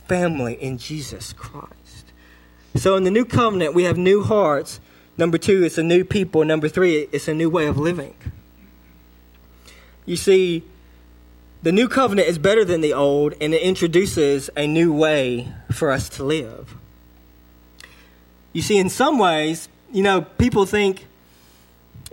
family 0.07 0.55
in 0.55 0.77
Jesus 0.77 1.33
Christ. 1.33 2.08
So 2.75 2.95
in 2.95 3.03
the 3.03 3.11
new 3.11 3.25
covenant, 3.25 3.73
we 3.73 3.83
have 3.83 3.97
new 3.97 4.23
hearts. 4.23 4.79
Number 5.17 5.37
two, 5.37 5.63
it's 5.63 5.77
a 5.77 5.83
new 5.83 6.03
people. 6.05 6.45
Number 6.45 6.69
three, 6.69 7.07
it's 7.11 7.27
a 7.27 7.33
new 7.33 7.49
way 7.49 7.65
of 7.65 7.77
living. 7.77 8.13
You 10.05 10.15
see, 10.15 10.63
the 11.61 11.71
new 11.71 11.89
covenant 11.89 12.27
is 12.27 12.37
better 12.37 12.63
than 12.63 12.81
the 12.81 12.93
old, 12.93 13.33
and 13.41 13.53
it 13.53 13.61
introduces 13.61 14.49
a 14.55 14.65
new 14.65 14.93
way 14.93 15.51
for 15.71 15.91
us 15.91 16.07
to 16.09 16.23
live. 16.23 16.75
You 18.53 18.61
see, 18.61 18.77
in 18.77 18.89
some 18.89 19.19
ways, 19.19 19.67
you 19.91 20.01
know, 20.01 20.21
people 20.21 20.65
think, 20.65 21.05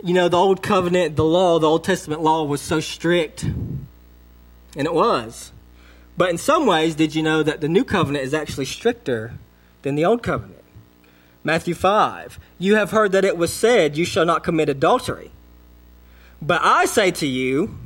you 0.03 0.13
know, 0.13 0.27
the 0.27 0.37
old 0.37 0.61
covenant, 0.61 1.15
the 1.15 1.23
law, 1.23 1.59
the 1.59 1.67
Old 1.67 1.83
Testament 1.83 2.21
law 2.21 2.43
was 2.43 2.61
so 2.61 2.79
strict. 2.79 3.43
And 3.43 4.85
it 4.85 4.93
was. 4.93 5.51
But 6.17 6.29
in 6.29 6.37
some 6.37 6.65
ways, 6.65 6.95
did 6.95 7.15
you 7.15 7.23
know 7.23 7.41
that 7.41 7.61
the 7.61 7.69
new 7.69 7.83
covenant 7.83 8.25
is 8.25 8.33
actually 8.33 8.65
stricter 8.65 9.33
than 9.81 9.95
the 9.95 10.05
old 10.05 10.23
covenant? 10.23 10.63
Matthew 11.43 11.73
5. 11.73 12.39
You 12.59 12.75
have 12.75 12.91
heard 12.91 13.11
that 13.13 13.23
it 13.23 13.37
was 13.37 13.53
said, 13.53 13.97
You 13.97 14.05
shall 14.05 14.25
not 14.25 14.43
commit 14.43 14.69
adultery. 14.69 15.31
But 16.41 16.61
I 16.63 16.85
say 16.85 17.11
to 17.11 17.27
you 17.27 17.77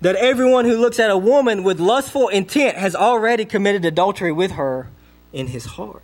that 0.00 0.16
everyone 0.16 0.66
who 0.66 0.76
looks 0.76 1.00
at 1.00 1.10
a 1.10 1.16
woman 1.16 1.62
with 1.64 1.80
lustful 1.80 2.28
intent 2.28 2.76
has 2.76 2.94
already 2.94 3.44
committed 3.44 3.84
adultery 3.84 4.32
with 4.32 4.52
her 4.52 4.88
in 5.32 5.48
his 5.48 5.64
heart. 5.64 6.02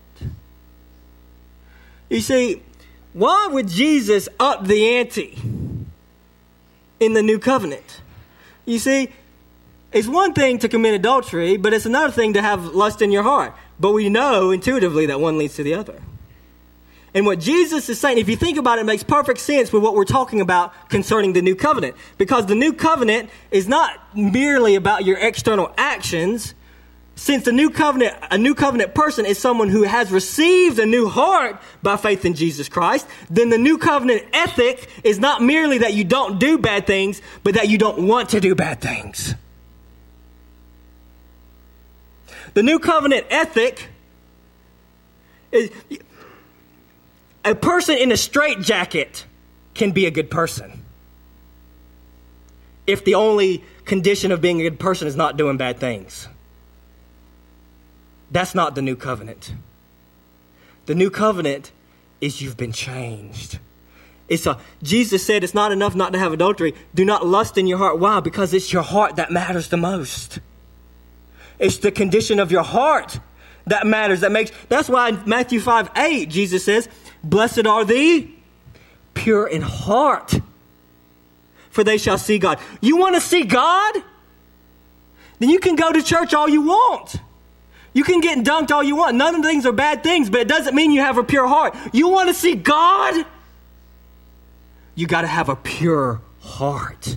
You 2.08 2.20
see, 2.20 2.62
why 3.12 3.48
would 3.50 3.68
Jesus 3.68 4.28
up 4.38 4.66
the 4.66 4.96
ante 4.96 5.38
in 6.98 7.12
the 7.12 7.22
new 7.22 7.38
covenant? 7.38 8.00
You 8.64 8.78
see, 8.78 9.10
it's 9.92 10.08
one 10.08 10.32
thing 10.32 10.58
to 10.60 10.68
commit 10.68 10.94
adultery, 10.94 11.56
but 11.56 11.72
it's 11.72 11.86
another 11.86 12.12
thing 12.12 12.34
to 12.34 12.42
have 12.42 12.64
lust 12.66 13.02
in 13.02 13.12
your 13.12 13.22
heart. 13.22 13.54
But 13.80 13.92
we 13.92 14.10
know 14.10 14.50
intuitively 14.50 15.06
that 15.06 15.20
one 15.20 15.38
leads 15.38 15.56
to 15.56 15.62
the 15.62 15.74
other. 15.74 16.00
And 17.12 17.26
what 17.26 17.40
Jesus 17.40 17.88
is 17.88 17.98
saying, 17.98 18.18
if 18.18 18.28
you 18.28 18.36
think 18.36 18.56
about 18.56 18.78
it, 18.78 18.82
it 18.82 18.84
makes 18.84 19.02
perfect 19.02 19.40
sense 19.40 19.72
with 19.72 19.82
what 19.82 19.94
we're 19.94 20.04
talking 20.04 20.40
about 20.40 20.72
concerning 20.90 21.32
the 21.32 21.42
new 21.42 21.56
covenant. 21.56 21.96
Because 22.18 22.46
the 22.46 22.54
new 22.54 22.72
covenant 22.72 23.30
is 23.50 23.66
not 23.66 24.16
merely 24.16 24.76
about 24.76 25.04
your 25.04 25.18
external 25.18 25.72
actions. 25.76 26.54
Since 27.16 27.46
the 27.46 27.52
new 27.52 27.70
covenant, 27.70 28.16
a 28.30 28.38
new 28.38 28.54
covenant 28.54 28.94
person 28.94 29.26
is 29.26 29.38
someone 29.38 29.68
who 29.68 29.82
has 29.82 30.12
received 30.12 30.78
a 30.78 30.86
new 30.86 31.08
heart 31.08 31.60
by 31.82 31.96
faith 31.96 32.24
in 32.24 32.34
Jesus 32.34 32.68
Christ, 32.68 33.08
then 33.28 33.50
the 33.50 33.58
new 33.58 33.76
covenant 33.76 34.22
ethic 34.32 34.88
is 35.02 35.18
not 35.18 35.42
merely 35.42 35.78
that 35.78 35.94
you 35.94 36.04
don't 36.04 36.38
do 36.38 36.58
bad 36.58 36.86
things, 36.86 37.20
but 37.42 37.54
that 37.54 37.68
you 37.68 37.76
don't 37.76 38.06
want 38.06 38.30
to 38.30 38.40
do 38.40 38.54
bad 38.54 38.80
things. 38.80 39.34
The 42.54 42.62
new 42.62 42.78
covenant 42.78 43.26
ethic 43.30 43.88
is 45.52 45.70
a 47.44 47.54
person 47.54 47.96
in 47.96 48.12
a 48.12 48.16
straitjacket 48.16 49.24
can 49.74 49.92
be 49.92 50.06
a 50.06 50.10
good 50.10 50.30
person. 50.30 50.84
If 52.86 53.04
the 53.04 53.14
only 53.14 53.64
condition 53.84 54.32
of 54.32 54.40
being 54.40 54.60
a 54.60 54.64
good 54.64 54.80
person 54.80 55.06
is 55.06 55.16
not 55.16 55.36
doing 55.36 55.56
bad 55.56 55.78
things. 55.78 56.28
That's 58.30 58.54
not 58.54 58.74
the 58.74 58.82
new 58.82 58.96
covenant. 58.96 59.52
The 60.86 60.94
new 60.94 61.10
covenant 61.10 61.72
is 62.20 62.40
you've 62.40 62.56
been 62.56 62.72
changed. 62.72 63.58
It's 64.28 64.46
a, 64.46 64.58
Jesus 64.82 65.26
said 65.26 65.42
it's 65.42 65.54
not 65.54 65.72
enough 65.72 65.96
not 65.96 66.12
to 66.12 66.18
have 66.18 66.32
adultery. 66.32 66.74
Do 66.94 67.04
not 67.04 67.26
lust 67.26 67.58
in 67.58 67.66
your 67.66 67.78
heart. 67.78 67.98
Why? 67.98 68.20
Because 68.20 68.54
it's 68.54 68.72
your 68.72 68.82
heart 68.82 69.16
that 69.16 69.32
matters 69.32 69.68
the 69.68 69.76
most. 69.76 70.38
It's 71.60 71.76
the 71.78 71.92
condition 71.92 72.40
of 72.40 72.50
your 72.50 72.62
heart 72.62 73.20
that 73.66 73.86
matters. 73.86 74.20
That 74.20 74.32
makes, 74.32 74.50
that's 74.68 74.88
why 74.88 75.12
Matthew 75.26 75.60
5 75.60 75.90
8, 75.94 76.28
Jesus 76.28 76.64
says, 76.64 76.88
Blessed 77.22 77.66
are 77.66 77.84
the 77.84 78.28
pure 79.14 79.46
in 79.46 79.60
heart, 79.60 80.40
for 81.68 81.84
they 81.84 81.98
shall 81.98 82.18
see 82.18 82.38
God. 82.38 82.58
You 82.80 82.96
want 82.96 83.14
to 83.14 83.20
see 83.20 83.44
God? 83.44 84.02
Then 85.38 85.50
you 85.50 85.58
can 85.58 85.76
go 85.76 85.92
to 85.92 86.02
church 86.02 86.34
all 86.34 86.48
you 86.48 86.62
want. 86.62 87.16
You 87.92 88.04
can 88.04 88.20
get 88.20 88.38
dunked 88.38 88.70
all 88.70 88.82
you 88.82 88.96
want. 88.96 89.16
None 89.16 89.34
of 89.34 89.42
the 89.42 89.48
things 89.48 89.66
are 89.66 89.72
bad 89.72 90.02
things, 90.02 90.30
but 90.30 90.40
it 90.40 90.48
doesn't 90.48 90.74
mean 90.74 90.92
you 90.92 91.00
have 91.00 91.18
a 91.18 91.24
pure 91.24 91.46
heart. 91.46 91.76
You 91.92 92.08
want 92.08 92.28
to 92.28 92.34
see 92.34 92.54
God? 92.54 93.26
You 94.94 95.06
got 95.06 95.22
to 95.22 95.26
have 95.26 95.48
a 95.48 95.56
pure 95.56 96.20
heart. 96.40 97.16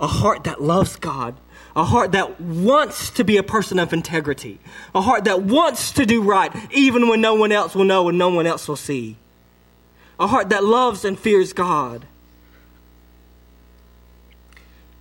A 0.00 0.06
heart 0.06 0.44
that 0.44 0.62
loves 0.62 0.96
God. 0.96 1.34
A 1.76 1.84
heart 1.84 2.12
that 2.12 2.40
wants 2.40 3.10
to 3.10 3.24
be 3.24 3.36
a 3.36 3.42
person 3.42 3.78
of 3.78 3.92
integrity. 3.92 4.58
A 4.94 5.00
heart 5.00 5.24
that 5.24 5.42
wants 5.42 5.92
to 5.92 6.06
do 6.06 6.22
right, 6.22 6.52
even 6.72 7.08
when 7.08 7.20
no 7.20 7.34
one 7.34 7.52
else 7.52 7.74
will 7.74 7.84
know 7.84 8.08
and 8.08 8.18
no 8.18 8.30
one 8.30 8.46
else 8.46 8.66
will 8.66 8.76
see. 8.76 9.16
A 10.18 10.26
heart 10.26 10.48
that 10.48 10.64
loves 10.64 11.04
and 11.04 11.18
fears 11.18 11.52
God. 11.52 12.06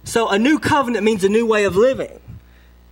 So, 0.04 0.30
a 0.30 0.38
new 0.40 0.60
covenant 0.60 1.04
means 1.04 1.24
a 1.24 1.30
new 1.30 1.46
way 1.46 1.66
of 1.66 1.76
living. 1.76 2.20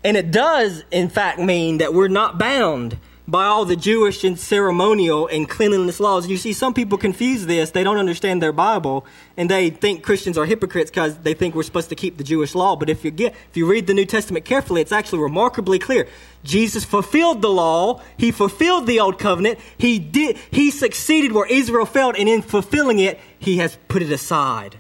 And 0.04 0.18
it 0.18 0.32
does, 0.32 0.84
in 0.92 1.10
fact, 1.10 1.40
mean 1.40 1.78
that 1.78 1.94
we're 1.94 2.08
not 2.08 2.38
bound 2.38 2.98
by 3.28 3.46
all 3.46 3.66
the 3.66 3.76
Jewish 3.76 4.24
and 4.24 4.38
ceremonial 4.38 5.28
and 5.28 5.50
cleanliness 5.50 6.00
laws. 6.00 6.28
You 6.28 6.38
see, 6.38 6.54
some 6.54 6.74
people 6.74 6.98
confuse 6.98 7.46
this. 7.46 7.72
They 7.72 7.84
don't 7.84 7.98
understand 7.98 8.42
their 8.42 8.52
Bible, 8.52 9.06
and 9.36 9.50
they 9.50 9.72
think 9.72 10.04
Christians 10.04 10.38
are 10.38 10.46
hypocrites 10.46 10.92
because 10.92 11.18
they 11.20 11.34
think 11.34 11.56
we're 11.56 11.64
supposed 11.64 11.90
to 11.90 11.96
keep 11.96 12.18
the 12.18 12.24
Jewish 12.24 12.54
law. 12.54 12.76
But 12.76 12.90
if 12.90 13.04
you 13.04 13.12
get, 13.12 13.34
if 13.50 13.58
you 13.58 13.66
read 13.66 13.88
the 13.88 13.94
New 13.94 14.06
Testament 14.06 14.46
carefully, 14.46 14.82
it's 14.82 14.92
actually 14.92 15.20
remarkably 15.20 15.80
clear. 15.80 16.08
Jesus 16.44 16.86
fulfilled 16.86 17.42
the 17.42 17.50
law. 17.50 18.02
He 18.18 18.32
fulfilled 18.32 18.86
the 18.86 19.00
old 19.00 19.18
covenant. 19.18 19.60
He 19.78 19.98
did, 19.98 20.38
he 20.52 20.70
succeeded 20.70 21.32
where 21.32 21.48
Israel 21.48 21.86
failed, 21.86 22.16
and 22.16 22.30
in 22.30 22.44
fulfilling 22.44 23.00
it, 23.00 23.20
he 23.40 23.58
has 23.58 23.78
put 23.88 24.04
it 24.04 24.12
aside 24.12 24.78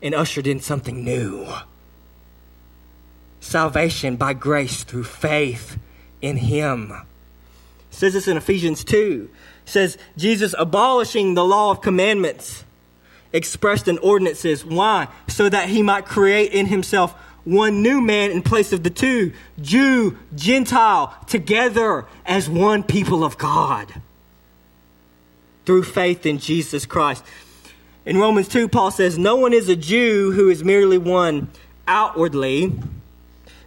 and 0.00 0.14
ushered 0.14 0.46
in 0.46 0.60
something 0.60 1.04
new 1.04 1.46
salvation 3.42 4.16
by 4.16 4.32
grace 4.32 4.84
through 4.84 5.04
faith 5.04 5.76
in 6.20 6.36
him. 6.36 6.92
Says 8.02 8.14
this 8.14 8.26
in 8.26 8.36
Ephesians 8.36 8.82
2. 8.82 9.30
It 9.64 9.70
says 9.70 9.96
Jesus 10.16 10.56
abolishing 10.58 11.34
the 11.34 11.44
law 11.44 11.70
of 11.70 11.82
commandments 11.82 12.64
expressed 13.32 13.86
in 13.86 13.96
ordinances. 13.98 14.64
Why? 14.64 15.06
So 15.28 15.48
that 15.48 15.68
he 15.68 15.84
might 15.84 16.04
create 16.04 16.50
in 16.50 16.66
himself 16.66 17.12
one 17.44 17.80
new 17.80 18.00
man 18.00 18.32
in 18.32 18.42
place 18.42 18.72
of 18.72 18.82
the 18.82 18.90
two, 18.90 19.32
Jew, 19.60 20.18
Gentile, 20.34 21.16
together 21.28 22.04
as 22.26 22.48
one 22.48 22.82
people 22.82 23.22
of 23.22 23.38
God 23.38 23.94
through 25.64 25.84
faith 25.84 26.26
in 26.26 26.38
Jesus 26.38 26.86
Christ. 26.86 27.22
In 28.04 28.18
Romans 28.18 28.48
2, 28.48 28.66
Paul 28.66 28.90
says, 28.90 29.16
No 29.16 29.36
one 29.36 29.52
is 29.52 29.68
a 29.68 29.76
Jew 29.76 30.32
who 30.32 30.50
is 30.50 30.64
merely 30.64 30.98
one 30.98 31.52
outwardly 31.86 32.72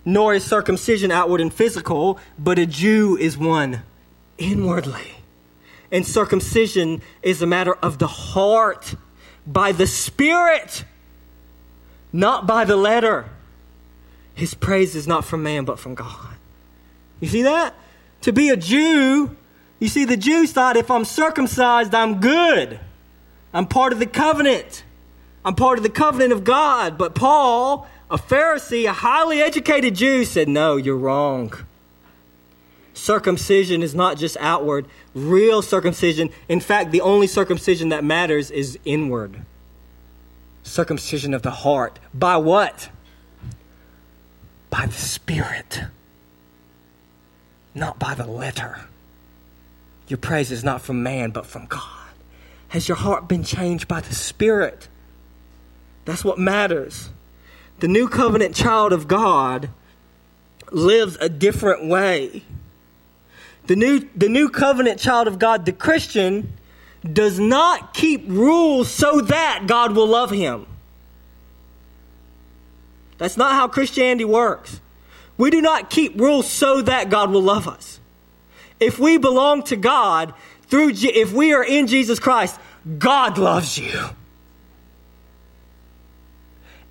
nor 0.04 0.34
is 0.34 0.44
circumcision 0.44 1.10
outward 1.10 1.40
and 1.40 1.54
physical, 1.54 2.20
but 2.38 2.60
a 2.60 2.66
Jew 2.66 3.16
is 3.18 3.38
one 3.38 3.82
inwardly. 4.38 5.12
And 5.92 6.06
circumcision 6.06 7.02
is 7.22 7.42
a 7.42 7.46
matter 7.46 7.74
of 7.76 8.00
the 8.00 8.08
heart, 8.08 8.96
by 9.48 9.72
the 9.72 9.88
Spirit, 9.88 10.84
not 12.12 12.48
by 12.48 12.66
the 12.66 12.76
letter. 12.76 13.30
His 14.34 14.54
praise 14.54 14.96
is 14.96 15.08
not 15.08 15.24
from 15.24 15.44
man, 15.44 15.66
but 15.66 15.80
from 15.80 15.96
God. 15.96 16.36
You 17.20 17.28
see 17.28 17.44
that? 17.44 17.76
To 18.22 18.34
be 18.34 18.50
a 18.50 18.58
Jew, 18.58 19.36
you 19.80 19.88
see, 19.88 20.06
the 20.06 20.18
Jews 20.18 20.52
thought 20.52 20.78
if 20.78 20.90
I'm 20.90 21.06
circumcised, 21.06 21.94
I'm 21.94 22.20
good. 22.20 22.80
I'm 23.54 23.68
part 23.68 23.94
of 23.94 24.00
the 24.00 24.06
covenant. 24.06 24.84
I'm 25.46 25.56
part 25.56 25.78
of 25.78 25.84
the 25.84 25.90
covenant 25.90 26.34
of 26.34 26.44
God. 26.44 26.98
But 26.98 27.14
Paul 27.14 27.88
a 28.10 28.18
Pharisee, 28.18 28.88
a 28.88 28.94
highly 28.94 29.42
educated 29.42 29.96
Jew, 29.96 30.26
said, 30.26 30.48
No, 30.48 30.76
you're 30.76 30.98
wrong. 30.98 31.54
Circumcision 32.96 33.84
is 33.84 33.94
not 33.94 34.18
just 34.18 34.38
outward, 34.40 34.88
real 35.14 35.62
circumcision. 35.62 36.30
In 36.50 36.60
fact, 36.60 36.92
the 36.92 37.02
only 37.02 37.28
circumcision 37.28 37.90
that 37.90 38.04
matters 38.04 38.50
is 38.50 38.80
inward. 38.86 39.42
Circumcision 40.64 41.34
of 41.34 41.42
the 41.44 41.52
heart. 41.52 42.00
By 42.14 42.38
what? 42.38 42.90
By 44.70 44.88
the 44.88 44.94
Spirit, 44.94 45.82
not 47.74 48.00
by 48.00 48.16
the 48.16 48.26
letter. 48.26 48.88
Your 50.08 50.18
praise 50.18 50.52
is 50.52 50.64
not 50.64 50.82
from 50.82 51.04
man, 51.04 51.32
but 51.32 51.46
from 51.46 51.66
God. 51.66 51.82
Has 52.70 52.88
your 52.88 52.98
heart 52.98 53.28
been 53.28 53.44
changed 53.44 53.88
by 53.88 54.02
the 54.02 54.16
Spirit? 54.16 54.88
That's 56.06 56.26
what 56.26 56.40
matters 56.40 57.10
the 57.80 57.88
new 57.88 58.08
covenant 58.08 58.56
child 58.56 58.94
of 58.94 59.08
God 59.08 59.70
lives 60.72 61.18
a 61.20 61.30
different 61.30 61.88
way. 61.88 62.44
The 63.68 63.76
new, 63.76 64.08
the 64.16 64.30
new 64.30 64.50
covenant 64.50 65.00
child 65.00 65.28
of 65.28 65.40
God, 65.40 65.66
the 65.66 65.72
Christian, 65.72 66.54
does 67.12 67.40
not 67.40 67.94
keep 67.94 68.26
rules 68.28 68.90
so 68.90 69.22
that 69.22 69.66
God 69.68 69.96
will 69.96 70.08
love 70.08 70.32
him. 70.32 70.66
That's 73.18 73.38
not 73.38 73.54
how 73.54 73.68
Christianity 73.68 74.26
works. 74.26 74.82
We 75.38 75.50
do 75.50 75.62
not 75.62 75.90
keep 75.90 76.20
rules 76.20 76.50
so 76.50 76.82
that 76.82 77.10
God 77.10 77.32
will 77.32 77.42
love 77.42 77.68
us. 77.68 78.00
If 78.80 79.00
we 79.00 79.18
belong 79.18 79.64
to 79.64 79.76
God 79.76 80.34
through 80.68 80.92
if 80.96 81.32
we 81.32 81.54
are 81.54 81.64
in 81.64 81.88
Jesus 81.88 82.20
Christ, 82.20 82.60
God 82.98 83.38
loves 83.38 83.78
you. 83.78 84.10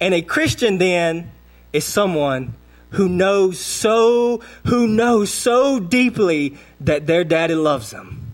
And 0.00 0.14
a 0.14 0.22
Christian 0.22 0.78
then 0.78 1.30
is 1.72 1.84
someone 1.84 2.54
who 2.94 3.08
knows 3.08 3.58
so 3.58 4.40
who 4.66 4.86
knows 4.86 5.30
so 5.30 5.80
deeply 5.80 6.56
that 6.80 7.06
their 7.06 7.24
daddy 7.24 7.54
loves 7.54 7.90
them 7.90 8.32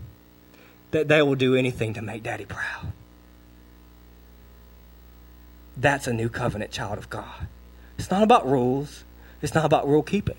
that 0.91 1.09
they 1.09 1.23
will 1.23 1.35
do 1.37 1.55
anything 1.55 1.95
to 1.95 2.03
make 2.03 2.23
daddy 2.23 2.45
proud. 2.45 2.93
That's 5.77 6.07
a 6.07 6.13
new 6.13 6.29
covenant 6.29 6.73
child 6.73 6.99
of 6.99 7.09
God. 7.09 7.47
It's 7.99 8.11
not 8.11 8.23
about 8.23 8.47
rules. 8.47 9.05
It's 9.41 9.55
not 9.55 9.65
about 9.65 9.87
rule 9.87 10.03
keeping. 10.03 10.37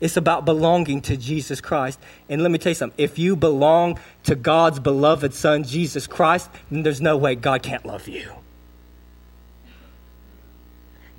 It's 0.00 0.16
about 0.16 0.44
belonging 0.44 1.02
to 1.02 1.16
Jesus 1.16 1.60
Christ. 1.60 2.00
And 2.28 2.42
let 2.42 2.50
me 2.50 2.58
tell 2.58 2.70
you 2.70 2.74
something. 2.74 2.98
If 2.98 3.18
you 3.18 3.36
belong 3.36 4.00
to 4.24 4.34
God's 4.34 4.80
beloved 4.80 5.34
Son, 5.34 5.62
Jesus 5.62 6.06
Christ, 6.06 6.50
then 6.70 6.82
there's 6.82 7.00
no 7.00 7.16
way 7.16 7.34
God 7.34 7.62
can't 7.62 7.84
love 7.84 8.08
you. 8.08 8.30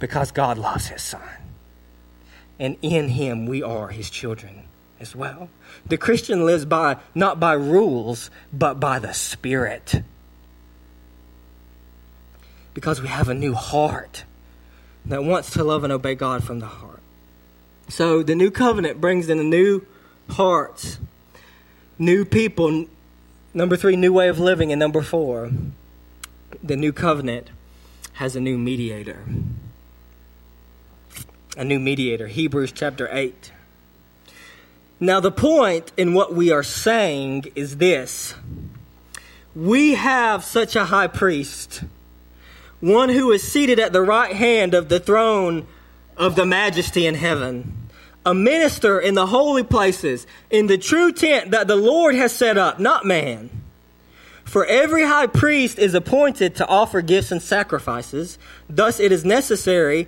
because 0.04 0.32
God 0.32 0.58
loves 0.58 0.88
his 0.88 1.02
son. 1.02 1.22
And 2.60 2.78
in 2.82 3.10
him 3.10 3.46
we 3.46 3.64
are 3.64 3.90
his 3.90 4.10
children 4.10 4.64
as 5.00 5.16
well. 5.16 5.50
The 5.86 5.98
Christian 5.98 6.46
lives 6.46 6.66
by 6.66 6.98
not 7.14 7.40
by 7.40 7.54
rules, 7.54 8.30
but 8.52 8.80
by 8.80 9.00
the 9.00 9.14
Spirit. 9.14 10.04
Because 12.74 13.02
we 13.02 13.08
have 13.08 13.30
a 13.30 13.34
new 13.34 13.54
heart 13.54 14.24
that 15.06 15.24
wants 15.24 15.52
to 15.52 15.64
love 15.64 15.84
and 15.84 15.94
obey 15.94 16.16
God 16.16 16.44
from 16.44 16.60
the 16.60 16.68
heart. 16.68 17.02
So 17.90 18.24
the 18.24 18.36
new 18.36 18.50
covenant 18.50 19.02
brings 19.02 19.30
in 19.30 19.40
a 19.40 19.44
new 19.44 19.86
heart, 20.30 20.98
new 22.00 22.26
people. 22.26 22.86
Number 23.54 23.76
three, 23.76 23.96
new 23.96 24.14
way 24.14 24.30
of 24.30 24.40
living. 24.40 24.72
And 24.72 24.80
number 24.80 25.02
four, 25.02 25.52
the 26.64 26.76
new 26.76 26.94
covenant 26.94 27.50
has 28.14 28.36
a 28.36 28.40
new 28.40 28.58
mediator. 28.58 29.26
A 31.56 31.64
new 31.64 31.80
mediator. 31.80 32.28
Hebrews 32.28 32.72
chapter 32.72 33.08
8. 33.12 33.52
Now, 35.00 35.20
the 35.20 35.32
point 35.32 35.92
in 35.96 36.16
what 36.16 36.34
we 36.34 36.52
are 36.52 36.64
saying 36.64 37.46
is 37.54 37.78
this 37.78 38.34
we 39.56 39.94
have 39.94 40.44
such 40.44 40.76
a 40.76 40.86
high 40.86 41.06
priest, 41.06 41.84
one 42.80 43.10
who 43.10 43.32
is 43.32 43.44
seated 43.44 43.80
at 43.80 43.94
the 43.94 44.02
right 44.02 44.36
hand 44.36 44.74
of 44.74 44.90
the 44.90 45.00
throne 45.00 45.68
of 46.18 46.36
the 46.36 46.46
majesty 46.46 47.06
in 47.06 47.14
heaven, 47.14 47.88
a 48.26 48.34
minister 48.34 49.00
in 49.00 49.14
the 49.14 49.28
holy 49.28 49.64
places, 49.64 50.26
in 50.50 50.66
the 50.66 50.80
true 50.80 51.12
tent 51.12 51.52
that 51.52 51.68
the 51.68 51.76
Lord 51.76 52.16
has 52.16 52.34
set 52.34 52.58
up, 52.58 52.80
not 52.80 53.06
man. 53.06 53.52
For 54.44 54.66
every 54.66 55.04
high 55.04 55.28
priest 55.28 55.78
is 55.78 55.94
appointed 55.94 56.56
to 56.56 56.68
offer 56.68 57.02
gifts 57.02 57.32
and 57.32 57.42
sacrifices. 57.42 58.38
Thus, 58.70 59.00
it 59.00 59.12
is 59.12 59.24
necessary 59.24 60.08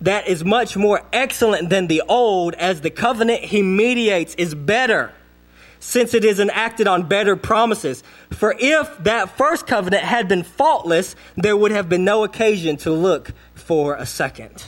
that 0.00 0.28
is 0.28 0.44
much 0.44 0.76
more 0.76 1.02
excellent 1.12 1.70
than 1.70 1.86
the 1.86 2.02
old, 2.08 2.54
as 2.54 2.80
the 2.80 2.90
covenant 2.90 3.44
he 3.44 3.62
mediates 3.62 4.34
is 4.36 4.54
better, 4.54 5.12
since 5.80 6.14
it 6.14 6.24
is 6.24 6.38
enacted 6.38 6.86
on 6.86 7.08
better 7.08 7.36
promises. 7.36 8.02
For 8.30 8.54
if 8.58 8.96
that 9.04 9.36
first 9.36 9.66
covenant 9.66 10.04
had 10.04 10.28
been 10.28 10.42
faultless, 10.42 11.16
there 11.36 11.56
would 11.56 11.72
have 11.72 11.88
been 11.88 12.04
no 12.04 12.24
occasion 12.24 12.76
to 12.78 12.90
look 12.90 13.32
for 13.54 13.94
a 13.94 14.06
second. 14.06 14.64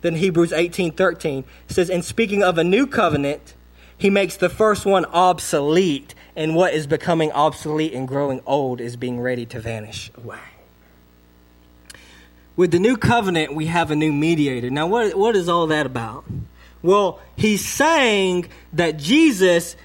Then 0.00 0.16
Hebrews 0.16 0.52
18:13 0.52 1.44
says, 1.66 1.90
"In 1.90 2.02
speaking 2.02 2.42
of 2.42 2.58
a 2.58 2.64
new 2.64 2.86
covenant, 2.86 3.54
he 3.96 4.10
makes 4.10 4.36
the 4.36 4.48
first 4.48 4.86
one 4.86 5.04
obsolete, 5.06 6.14
and 6.36 6.54
what 6.54 6.72
is 6.72 6.86
becoming 6.86 7.32
obsolete 7.32 7.92
and 7.92 8.06
growing 8.06 8.40
old 8.46 8.80
is 8.80 8.96
being 8.96 9.20
ready 9.20 9.44
to 9.46 9.58
vanish 9.58 10.12
away." 10.16 10.57
With 12.58 12.72
the 12.72 12.80
new 12.80 12.96
covenant, 12.96 13.54
we 13.54 13.66
have 13.66 13.92
a 13.92 13.94
new 13.94 14.12
mediator. 14.12 14.68
Now, 14.68 14.88
what, 14.88 15.16
what 15.16 15.36
is 15.36 15.48
all 15.48 15.68
that 15.68 15.86
about? 15.86 16.24
Well, 16.82 17.20
he's 17.36 17.64
saying 17.64 18.48
that 18.72 18.96
Jesus 18.96 19.76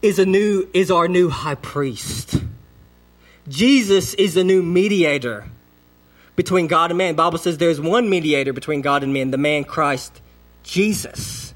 is 0.00 0.18
a 0.18 0.24
new 0.24 0.66
is 0.72 0.90
our 0.90 1.08
new 1.08 1.28
high 1.28 1.56
priest. 1.56 2.40
Jesus 3.48 4.14
is 4.14 4.38
a 4.38 4.44
new 4.44 4.62
mediator 4.62 5.44
between 6.36 6.68
God 6.68 6.90
and 6.90 6.96
man. 6.96 7.16
The 7.16 7.22
Bible 7.22 7.36
says 7.36 7.58
there's 7.58 7.82
one 7.82 8.08
mediator 8.08 8.54
between 8.54 8.80
God 8.80 9.02
and 9.02 9.12
man, 9.12 9.30
the 9.30 9.36
man 9.36 9.64
Christ 9.64 10.22
Jesus. 10.62 11.52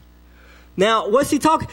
Now, 0.77 1.09
what's 1.09 1.31
he 1.31 1.39
talking? 1.39 1.69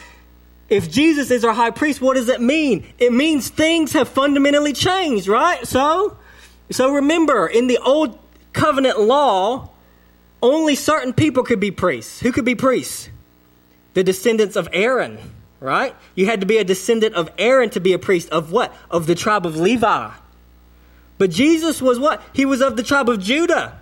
If 0.70 0.90
Jesus 0.90 1.30
is 1.30 1.44
our 1.44 1.52
high 1.52 1.72
priest, 1.72 2.00
what 2.00 2.14
does 2.14 2.30
it 2.30 2.40
mean? 2.40 2.86
It 2.98 3.12
means 3.12 3.50
things 3.50 3.92
have 3.92 4.08
fundamentally 4.08 4.72
changed, 4.72 5.28
right? 5.28 5.66
So, 5.66 6.16
so 6.70 6.92
remember, 6.92 7.46
in 7.46 7.66
the 7.66 7.78
old 7.78 8.18
covenant 8.52 9.00
law, 9.00 9.70
only 10.42 10.74
certain 10.74 11.12
people 11.12 11.42
could 11.42 11.60
be 11.60 11.70
priests. 11.70 12.20
Who 12.20 12.32
could 12.32 12.44
be 12.44 12.54
priests? 12.54 13.08
The 13.94 14.04
descendants 14.04 14.56
of 14.56 14.68
Aaron, 14.72 15.18
right? 15.60 15.94
You 16.14 16.26
had 16.26 16.40
to 16.40 16.46
be 16.46 16.58
a 16.58 16.64
descendant 16.64 17.14
of 17.14 17.30
Aaron 17.38 17.70
to 17.70 17.80
be 17.80 17.92
a 17.92 17.98
priest. 17.98 18.28
Of 18.30 18.52
what? 18.52 18.74
Of 18.90 19.06
the 19.06 19.14
tribe 19.14 19.46
of 19.46 19.56
Levi. 19.56 20.10
But 21.16 21.30
Jesus 21.30 21.82
was 21.82 21.98
what? 21.98 22.22
He 22.32 22.44
was 22.44 22.60
of 22.60 22.76
the 22.76 22.82
tribe 22.82 23.08
of 23.08 23.18
Judah. 23.20 23.78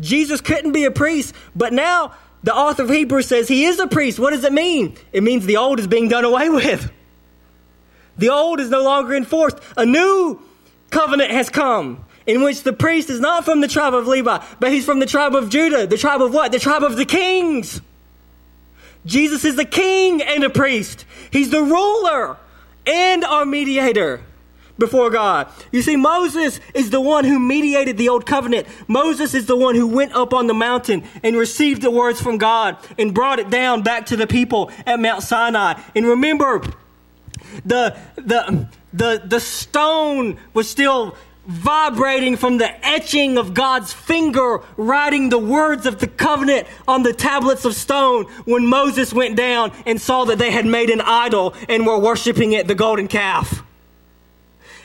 Jesus 0.00 0.40
couldn't 0.40 0.72
be 0.72 0.84
a 0.84 0.90
priest, 0.90 1.34
but 1.54 1.72
now 1.72 2.12
the 2.42 2.54
author 2.54 2.82
of 2.82 2.90
Hebrews 2.90 3.26
says 3.26 3.48
he 3.48 3.64
is 3.64 3.78
a 3.78 3.86
priest. 3.86 4.18
What 4.18 4.30
does 4.30 4.44
it 4.44 4.52
mean? 4.52 4.96
It 5.12 5.22
means 5.22 5.46
the 5.46 5.56
old 5.56 5.78
is 5.78 5.86
being 5.86 6.08
done 6.08 6.24
away 6.24 6.50
with. 6.50 6.90
The 8.18 8.30
old 8.30 8.60
is 8.60 8.70
no 8.70 8.82
longer 8.82 9.14
enforced. 9.14 9.58
A 9.76 9.86
new 9.86 10.40
covenant 10.90 11.30
has 11.30 11.50
come 11.50 12.04
in 12.26 12.42
which 12.42 12.62
the 12.62 12.72
priest 12.72 13.10
is 13.10 13.20
not 13.20 13.44
from 13.44 13.60
the 13.60 13.68
tribe 13.68 13.94
of 13.94 14.06
Levi, 14.06 14.44
but 14.60 14.72
he's 14.72 14.84
from 14.84 14.98
the 14.98 15.06
tribe 15.06 15.34
of 15.34 15.48
Judah. 15.48 15.86
The 15.86 15.96
tribe 15.96 16.20
of 16.20 16.34
what? 16.34 16.52
The 16.52 16.58
tribe 16.58 16.82
of 16.82 16.96
the 16.96 17.04
kings. 17.04 17.80
Jesus 19.04 19.44
is 19.44 19.56
the 19.56 19.64
king 19.64 20.20
and 20.20 20.42
a 20.42 20.50
priest. 20.50 21.04
He's 21.30 21.50
the 21.50 21.62
ruler 21.62 22.36
and 22.86 23.24
our 23.24 23.46
mediator 23.46 24.20
before 24.78 25.10
God. 25.10 25.48
You 25.72 25.82
see, 25.82 25.96
Moses 25.96 26.60
is 26.74 26.90
the 26.90 27.00
one 27.00 27.24
who 27.24 27.38
mediated 27.38 27.96
the 27.96 28.08
old 28.08 28.26
covenant. 28.26 28.66
Moses 28.88 29.32
is 29.32 29.46
the 29.46 29.56
one 29.56 29.74
who 29.74 29.86
went 29.86 30.12
up 30.12 30.34
on 30.34 30.48
the 30.48 30.54
mountain 30.54 31.04
and 31.22 31.36
received 31.36 31.82
the 31.82 31.90
words 31.90 32.20
from 32.20 32.36
God 32.36 32.76
and 32.98 33.14
brought 33.14 33.38
it 33.38 33.48
down 33.48 33.82
back 33.82 34.06
to 34.06 34.16
the 34.16 34.26
people 34.26 34.70
at 34.84 35.00
Mount 35.00 35.22
Sinai. 35.22 35.80
And 35.94 36.06
remember, 36.06 36.62
the, 37.64 37.96
the, 38.16 38.68
the, 38.92 39.22
the 39.24 39.40
stone 39.40 40.38
was 40.52 40.68
still 40.68 41.16
vibrating 41.46 42.36
from 42.36 42.58
the 42.58 42.86
etching 42.86 43.38
of 43.38 43.54
God's 43.54 43.92
finger, 43.92 44.62
writing 44.76 45.28
the 45.28 45.38
words 45.38 45.86
of 45.86 45.98
the 45.98 46.08
covenant 46.08 46.66
on 46.88 47.02
the 47.02 47.12
tablets 47.12 47.64
of 47.64 47.74
stone 47.74 48.24
when 48.44 48.66
Moses 48.66 49.12
went 49.12 49.36
down 49.36 49.72
and 49.86 50.00
saw 50.00 50.24
that 50.24 50.38
they 50.38 50.50
had 50.50 50.66
made 50.66 50.90
an 50.90 51.00
idol 51.00 51.54
and 51.68 51.86
were 51.86 51.98
worshiping 51.98 52.52
it, 52.52 52.66
the 52.66 52.74
golden 52.74 53.06
calf. 53.08 53.62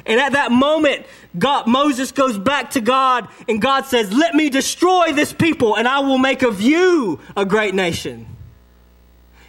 And 0.05 0.19
at 0.19 0.33
that 0.33 0.51
moment, 0.51 1.05
God, 1.37 1.67
Moses 1.67 2.11
goes 2.11 2.37
back 2.37 2.71
to 2.71 2.81
God 2.81 3.27
and 3.47 3.61
God 3.61 3.85
says, 3.85 4.11
let 4.11 4.33
me 4.35 4.49
destroy 4.49 5.11
this 5.13 5.33
people 5.33 5.75
and 5.75 5.87
I 5.87 5.99
will 5.99 6.17
make 6.17 6.41
of 6.41 6.61
you 6.61 7.19
a 7.35 7.45
great 7.45 7.73
nation. 7.73 8.27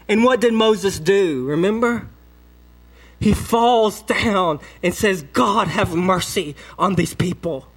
And 0.08 0.24
what 0.24 0.40
did 0.40 0.52
Moses 0.52 0.98
do? 0.98 1.46
Remember? 1.46 2.08
He 3.22 3.34
falls 3.34 4.02
down 4.02 4.58
and 4.82 4.92
says, 4.92 5.22
God, 5.32 5.68
have 5.68 5.94
mercy 5.94 6.56
on 6.76 6.96
these 6.96 7.14
people. 7.14 7.68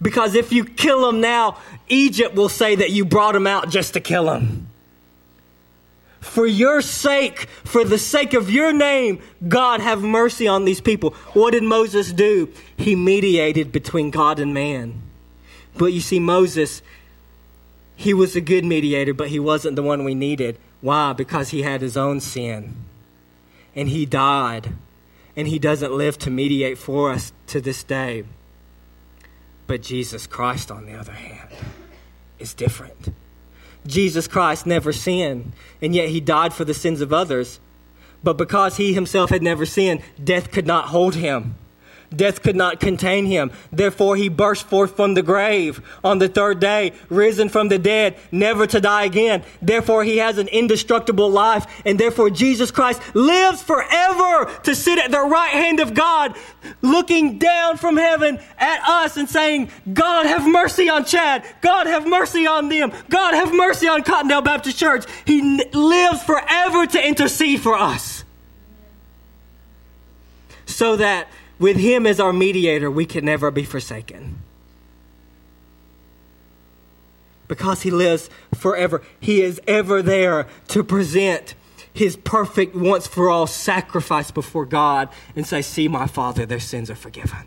Because 0.00 0.36
if 0.36 0.52
you 0.52 0.64
kill 0.64 1.04
them 1.04 1.20
now, 1.20 1.58
Egypt 1.88 2.36
will 2.36 2.48
say 2.48 2.76
that 2.76 2.90
you 2.90 3.04
brought 3.04 3.32
them 3.32 3.48
out 3.48 3.70
just 3.70 3.94
to 3.94 4.00
kill 4.00 4.26
them. 4.26 4.68
For 6.20 6.46
your 6.46 6.80
sake, 6.80 7.48
for 7.64 7.82
the 7.82 7.98
sake 7.98 8.34
of 8.34 8.50
your 8.50 8.72
name, 8.72 9.20
God, 9.48 9.80
have 9.80 10.00
mercy 10.00 10.46
on 10.46 10.64
these 10.64 10.80
people. 10.80 11.10
What 11.32 11.50
did 11.50 11.64
Moses 11.64 12.12
do? 12.12 12.48
He 12.76 12.94
mediated 12.94 13.72
between 13.72 14.10
God 14.10 14.38
and 14.38 14.54
man. 14.54 15.02
But 15.76 15.86
you 15.86 16.00
see, 16.00 16.20
Moses, 16.20 16.82
he 17.96 18.14
was 18.14 18.36
a 18.36 18.40
good 18.40 18.64
mediator, 18.64 19.12
but 19.12 19.28
he 19.28 19.40
wasn't 19.40 19.74
the 19.74 19.82
one 19.82 20.04
we 20.04 20.14
needed. 20.14 20.56
Why? 20.80 21.14
Because 21.14 21.48
he 21.48 21.62
had 21.62 21.80
his 21.80 21.96
own 21.96 22.20
sin. 22.20 22.76
And 23.74 23.88
he 23.88 24.06
died. 24.06 24.72
And 25.36 25.48
he 25.48 25.58
doesn't 25.58 25.92
live 25.92 26.18
to 26.18 26.30
mediate 26.30 26.78
for 26.78 27.10
us 27.10 27.32
to 27.48 27.60
this 27.60 27.82
day. 27.82 28.24
But 29.66 29.82
Jesus 29.82 30.26
Christ, 30.26 30.70
on 30.70 30.86
the 30.86 30.94
other 30.94 31.12
hand, 31.12 31.48
is 32.38 32.54
different. 32.54 33.14
Jesus 33.86 34.28
Christ 34.28 34.66
never 34.66 34.92
sinned, 34.92 35.52
and 35.82 35.94
yet 35.94 36.08
he 36.08 36.20
died 36.20 36.54
for 36.54 36.64
the 36.64 36.74
sins 36.74 37.00
of 37.00 37.12
others. 37.12 37.60
But 38.22 38.38
because 38.38 38.76
he 38.76 38.94
himself 38.94 39.30
had 39.30 39.42
never 39.42 39.66
sinned, 39.66 40.02
death 40.22 40.50
could 40.50 40.66
not 40.66 40.86
hold 40.86 41.14
him. 41.14 41.56
Death 42.16 42.42
could 42.42 42.56
not 42.56 42.80
contain 42.80 43.26
him. 43.26 43.50
Therefore, 43.72 44.16
he 44.16 44.28
burst 44.28 44.66
forth 44.66 44.96
from 44.96 45.14
the 45.14 45.22
grave 45.22 45.80
on 46.02 46.18
the 46.18 46.28
third 46.28 46.60
day, 46.60 46.92
risen 47.08 47.48
from 47.48 47.68
the 47.68 47.78
dead, 47.78 48.16
never 48.30 48.66
to 48.66 48.80
die 48.80 49.04
again. 49.04 49.44
Therefore, 49.60 50.04
he 50.04 50.18
has 50.18 50.38
an 50.38 50.48
indestructible 50.48 51.30
life. 51.30 51.66
And 51.84 51.98
therefore, 51.98 52.30
Jesus 52.30 52.70
Christ 52.70 53.00
lives 53.14 53.62
forever 53.62 54.50
to 54.64 54.74
sit 54.74 54.98
at 54.98 55.10
the 55.10 55.20
right 55.20 55.52
hand 55.52 55.80
of 55.80 55.94
God, 55.94 56.36
looking 56.82 57.38
down 57.38 57.76
from 57.76 57.96
heaven 57.96 58.38
at 58.58 58.80
us 58.88 59.16
and 59.16 59.28
saying, 59.28 59.70
God, 59.92 60.26
have 60.26 60.46
mercy 60.46 60.88
on 60.88 61.04
Chad. 61.04 61.44
God, 61.60 61.86
have 61.86 62.06
mercy 62.06 62.46
on 62.46 62.68
them. 62.68 62.92
God, 63.08 63.34
have 63.34 63.54
mercy 63.54 63.88
on 63.88 64.02
Cottondale 64.02 64.44
Baptist 64.44 64.78
Church. 64.78 65.04
He 65.24 65.40
n- 65.40 65.60
lives 65.72 66.22
forever 66.22 66.86
to 66.86 67.06
intercede 67.06 67.60
for 67.60 67.76
us. 67.76 68.24
So 70.66 70.96
that 70.96 71.28
with 71.58 71.76
him 71.76 72.06
as 72.06 72.20
our 72.20 72.32
mediator, 72.32 72.90
we 72.90 73.06
can 73.06 73.24
never 73.24 73.50
be 73.50 73.64
forsaken. 73.64 74.38
Because 77.46 77.82
he 77.82 77.90
lives 77.90 78.30
forever, 78.54 79.02
he 79.20 79.42
is 79.42 79.60
ever 79.66 80.02
there 80.02 80.46
to 80.68 80.82
present 80.82 81.54
his 81.92 82.16
perfect, 82.16 82.74
once 82.74 83.06
for 83.06 83.30
all 83.30 83.46
sacrifice 83.46 84.30
before 84.30 84.66
God 84.66 85.08
and 85.36 85.46
say, 85.46 85.62
See, 85.62 85.86
my 85.86 86.06
Father, 86.06 86.44
their 86.44 86.60
sins 86.60 86.90
are 86.90 86.96
forgiven. 86.96 87.46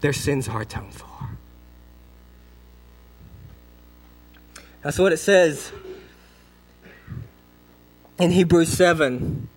Their 0.00 0.12
sins 0.12 0.48
are 0.48 0.62
atoned 0.62 0.94
for. 0.94 1.08
That's 4.82 4.98
what 4.98 5.12
it 5.12 5.18
says 5.18 5.72
in 8.18 8.30
Hebrews 8.30 8.68
7. 8.68 9.48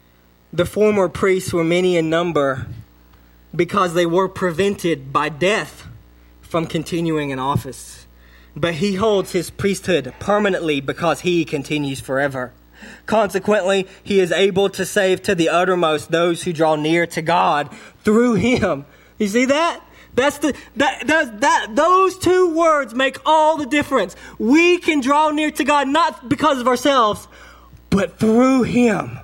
The 0.53 0.65
former 0.65 1.09
priests 1.09 1.51
were 1.51 1.63
many 1.63 1.97
in 1.97 2.09
number 2.09 2.67
because 3.53 3.93
they 3.93 4.05
were 4.05 4.29
prevented 4.29 5.11
by 5.11 5.29
death 5.29 5.87
from 6.41 6.67
continuing 6.67 7.31
in 7.31 7.39
office. 7.39 8.07
But 8.55 8.75
he 8.75 8.95
holds 8.95 9.33
his 9.33 9.49
priesthood 9.49 10.13
permanently 10.19 10.79
because 10.79 11.21
he 11.21 11.43
continues 11.43 11.99
forever. 11.99 12.53
Consequently, 13.05 13.87
he 14.03 14.19
is 14.19 14.31
able 14.31 14.69
to 14.69 14.85
save 14.85 15.21
to 15.23 15.35
the 15.35 15.49
uttermost 15.49 16.11
those 16.11 16.43
who 16.43 16.53
draw 16.53 16.75
near 16.75 17.05
to 17.07 17.21
God 17.21 17.75
through 18.03 18.35
him. 18.35 18.85
You 19.17 19.27
see 19.27 19.45
that? 19.45 19.81
That's 20.15 20.37
the 20.39 20.55
that, 20.77 21.05
that 21.07 21.41
that 21.41 21.75
those 21.75 22.17
two 22.17 22.55
words 22.55 22.93
make 22.95 23.17
all 23.25 23.57
the 23.57 23.65
difference. 23.65 24.15
We 24.39 24.79
can 24.79 25.01
draw 25.01 25.29
near 25.29 25.51
to 25.51 25.63
God 25.63 25.87
not 25.87 26.27
because 26.29 26.59
of 26.59 26.67
ourselves, 26.67 27.27
but 27.89 28.17
through 28.17 28.63
him 28.63 29.19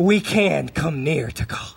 we 0.00 0.18
can 0.18 0.66
come 0.66 1.04
near 1.04 1.30
to 1.30 1.44
God. 1.44 1.74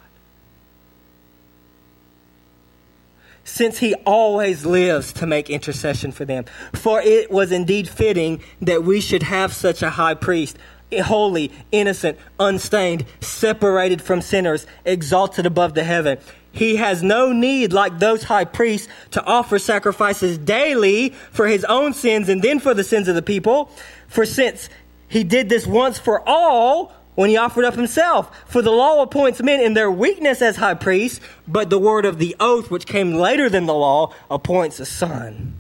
Since 3.44 3.80
he 3.80 3.96
always 4.06 4.66
lives 4.66 5.12
to 5.14 5.28
make 5.28 5.50
intercession 5.50 6.14
for 6.14 6.24
them. 6.24 6.46
For 6.72 7.02
it 7.02 7.30
was 7.30 7.52
indeed 7.52 7.90
fitting 7.90 8.42
that 8.62 8.86
we 8.86 9.02
should 9.02 9.24
have 9.24 9.52
such 9.52 9.84
a 9.84 9.90
high 9.90 10.14
priest, 10.14 10.58
holy, 10.94 11.52
innocent, 11.74 12.18
unstained, 12.40 13.04
separated 13.20 14.02
from 14.02 14.22
sinners, 14.22 14.66
exalted 14.86 15.46
above 15.46 15.74
the 15.74 15.84
heaven. 15.84 16.18
He 16.54 16.78
has 16.78 17.04
no 17.04 17.34
need, 17.34 17.74
like 17.74 18.00
those 18.00 18.24
high 18.24 18.46
priests, 18.46 18.88
to 19.12 19.24
offer 19.26 19.60
sacrifices 19.60 20.38
daily 20.38 21.10
for 21.10 21.46
his 21.46 21.66
own 21.66 21.94
sins 21.94 22.30
and 22.30 22.42
then 22.42 22.62
for 22.62 22.74
the 22.74 22.86
sins 22.86 23.10
of 23.10 23.16
the 23.16 23.22
people. 23.22 23.70
For 24.08 24.26
since 24.26 24.70
he 25.10 25.26
did 25.26 25.50
this 25.50 25.68
once 25.68 26.00
for 26.00 26.24
all, 26.26 26.94
when 27.16 27.30
he 27.30 27.38
offered 27.38 27.66
up 27.66 27.76
himself. 27.76 28.44
For 28.48 28.62
the 28.62 28.72
law 28.72 29.02
appoints 29.02 29.42
men 29.42 29.62
in 29.62 29.74
their 29.74 29.92
weakness 29.92 30.42
as 30.42 30.58
high 30.58 30.74
priests, 30.74 31.20
but 31.48 31.70
the 31.70 31.80
word 31.80 32.06
of 32.06 32.20
the 32.20 32.36
oath, 32.40 32.72
which 32.72 32.86
came 32.86 33.14
later 33.14 33.50
than 33.50 33.66
the 33.66 33.74
law, 33.74 34.14
appoints 34.30 34.80
a 34.80 34.86
son 34.86 35.60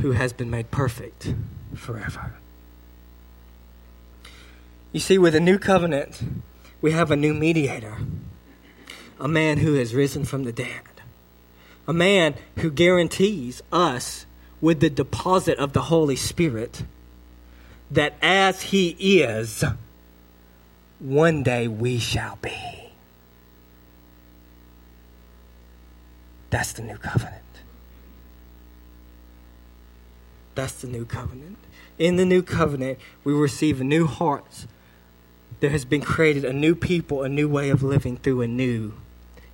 who 0.00 0.12
has 0.12 0.32
been 0.32 0.50
made 0.50 0.70
perfect 0.70 1.34
forever. 1.74 2.34
You 4.92 5.00
see, 5.00 5.18
with 5.18 5.34
a 5.34 5.40
new 5.40 5.58
covenant, 5.58 6.22
we 6.80 6.92
have 6.92 7.10
a 7.10 7.16
new 7.16 7.32
mediator, 7.32 7.98
a 9.18 9.28
man 9.28 9.58
who 9.58 9.74
has 9.74 9.94
risen 9.94 10.24
from 10.24 10.44
the 10.44 10.52
dead, 10.52 10.82
a 11.86 11.92
man 11.92 12.34
who 12.58 12.70
guarantees 12.70 13.62
us 13.72 14.26
with 14.60 14.80
the 14.80 14.90
deposit 14.90 15.58
of 15.58 15.72
the 15.72 15.82
Holy 15.82 16.16
Spirit 16.16 16.84
that 17.90 18.14
as 18.22 18.62
he 18.62 18.90
is, 19.20 19.64
one 21.02 21.42
day 21.42 21.66
we 21.66 21.98
shall 21.98 22.38
be. 22.40 22.92
That's 26.50 26.72
the 26.72 26.82
new 26.82 26.96
covenant. 26.96 27.42
That's 30.54 30.80
the 30.80 30.86
new 30.86 31.04
covenant. 31.04 31.58
In 31.98 32.16
the 32.16 32.24
new 32.24 32.42
covenant, 32.42 32.98
we 33.24 33.32
receive 33.32 33.80
new 33.80 34.06
heart. 34.06 34.66
There 35.60 35.70
has 35.70 35.84
been 35.84 36.02
created 36.02 36.44
a 36.44 36.52
new 36.52 36.74
people, 36.74 37.22
a 37.22 37.28
new 37.28 37.48
way 37.48 37.70
of 37.70 37.82
living 37.82 38.16
through 38.16 38.42
a 38.42 38.46
new 38.46 38.92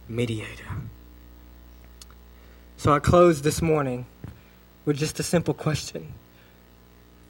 mediator. 0.08 0.64
So 2.76 2.92
I 2.92 2.98
close 2.98 3.42
this 3.42 3.62
morning 3.62 4.06
with 4.84 4.98
just 4.98 5.18
a 5.18 5.22
simple 5.22 5.54
question 5.54 6.12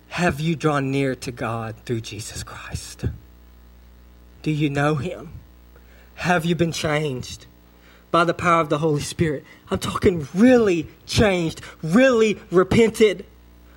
Have 0.09 0.41
you 0.41 0.57
drawn 0.57 0.91
near 0.91 1.14
to 1.14 1.31
God 1.31 1.77
through 1.85 2.01
Jesus 2.01 2.43
Christ? 2.43 3.05
Do 4.43 4.51
you 4.51 4.70
know 4.70 4.95
him? 4.97 5.30
Have 6.14 6.45
you 6.45 6.55
been 6.55 6.72
changed 6.72 7.47
by 8.11 8.24
the 8.24 8.34
power 8.34 8.61
of 8.61 8.68
the 8.68 8.78
Holy 8.78 9.01
Spirit? 9.01 9.45
I'm 9.70 9.78
talking 9.78 10.26
really 10.34 10.89
changed, 11.07 11.61
really 11.82 12.39
repented 12.51 13.24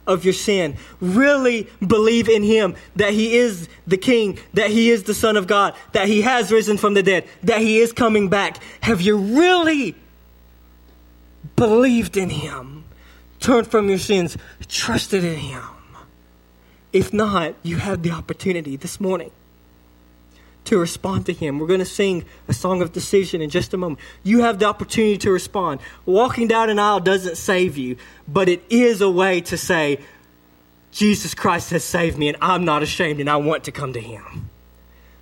of 0.08 0.26
your 0.26 0.34
sin, 0.34 0.76
really 1.00 1.70
believe 1.86 2.28
in 2.28 2.44
him 2.44 2.76
that 2.96 3.14
he 3.14 3.38
is 3.38 3.70
the 3.86 3.98
king, 3.98 4.40
that 4.54 4.70
he 4.70 4.90
is 4.90 5.04
the 5.04 5.14
son 5.14 5.38
of 5.38 5.48
God, 5.48 5.76
that 5.92 6.08
he 6.08 6.22
has 6.22 6.52
risen 6.52 6.78
from 6.78 6.96
the 6.96 7.04
dead, 7.04 7.28
that 7.44 7.62
he 7.62 7.80
is 7.80 7.94
coming 7.94 8.28
back. 8.30 8.58
Have 8.82 9.02
you 9.02 9.18
really 9.18 9.96
believed 11.56 12.18
in 12.18 12.30
him, 12.30 12.84
turned 13.40 13.68
from 13.68 13.90
your 13.90 14.00
sins, 14.00 14.38
trusted 14.68 15.24
in 15.24 15.38
him? 15.38 15.64
If 16.92 17.14
not, 17.14 17.56
you 17.64 17.78
have 17.78 18.02
the 18.02 18.12
opportunity 18.12 18.76
this 18.76 19.00
morning 19.00 19.32
to 20.66 20.78
respond 20.78 21.26
to 21.26 21.34
Him. 21.34 21.60
We're 21.60 21.68
going 21.68 21.80
to 21.80 21.86
sing 21.86 22.26
a 22.48 22.54
song 22.54 22.82
of 22.82 22.94
decision 22.94 23.42
in 23.42 23.50
just 23.50 23.74
a 23.74 23.78
moment. 23.78 24.00
You 24.24 24.42
have 24.42 24.60
the 24.60 24.66
opportunity 24.66 25.18
to 25.20 25.32
respond. 25.32 25.80
Walking 26.06 26.48
down 26.48 26.70
an 26.70 26.80
aisle 26.80 27.00
doesn't 27.00 27.38
save 27.38 27.78
you, 27.78 27.98
but 28.28 28.48
it 28.48 28.64
is 28.70 29.02
a 29.02 29.10
way 29.10 29.42
to 29.42 29.58
say, 29.58 30.00
Jesus 30.92 31.34
Christ 31.34 31.70
has 31.72 31.84
saved 31.84 32.18
me 32.18 32.28
and 32.28 32.38
I'm 32.42 32.66
not 32.66 32.84
ashamed 32.84 33.20
and 33.20 33.30
I 33.30 33.38
want 33.38 33.64
to 33.64 33.72
come 33.72 33.94
to 33.94 34.02
Him. 34.02 34.50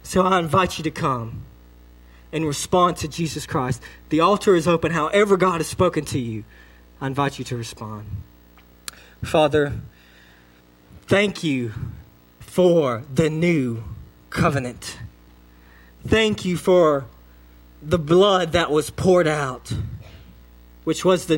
So 0.03 0.25
I 0.25 0.39
invite 0.39 0.77
you 0.77 0.83
to 0.83 0.91
come 0.91 1.43
and 2.31 2.45
respond 2.45 2.97
to 2.97 3.07
Jesus 3.07 3.45
Christ. 3.45 3.81
The 4.09 4.19
altar 4.19 4.55
is 4.55 4.67
open. 4.67 4.91
However, 4.91 5.37
God 5.37 5.57
has 5.57 5.67
spoken 5.67 6.05
to 6.05 6.19
you, 6.19 6.43
I 6.99 7.07
invite 7.07 7.39
you 7.39 7.45
to 7.45 7.55
respond. 7.55 8.07
Father, 9.23 9.73
thank 11.03 11.43
you 11.43 11.73
for 12.39 13.03
the 13.13 13.29
new 13.29 13.83
covenant. 14.29 14.97
Thank 16.09 16.43
you 16.43 16.57
for 16.57 17.05
the 17.83 17.99
blood 17.99 18.53
that 18.53 18.71
was 18.71 18.89
poured 18.89 19.27
out, 19.27 19.71
which 20.83 21.05
was 21.05 21.27
the 21.27 21.37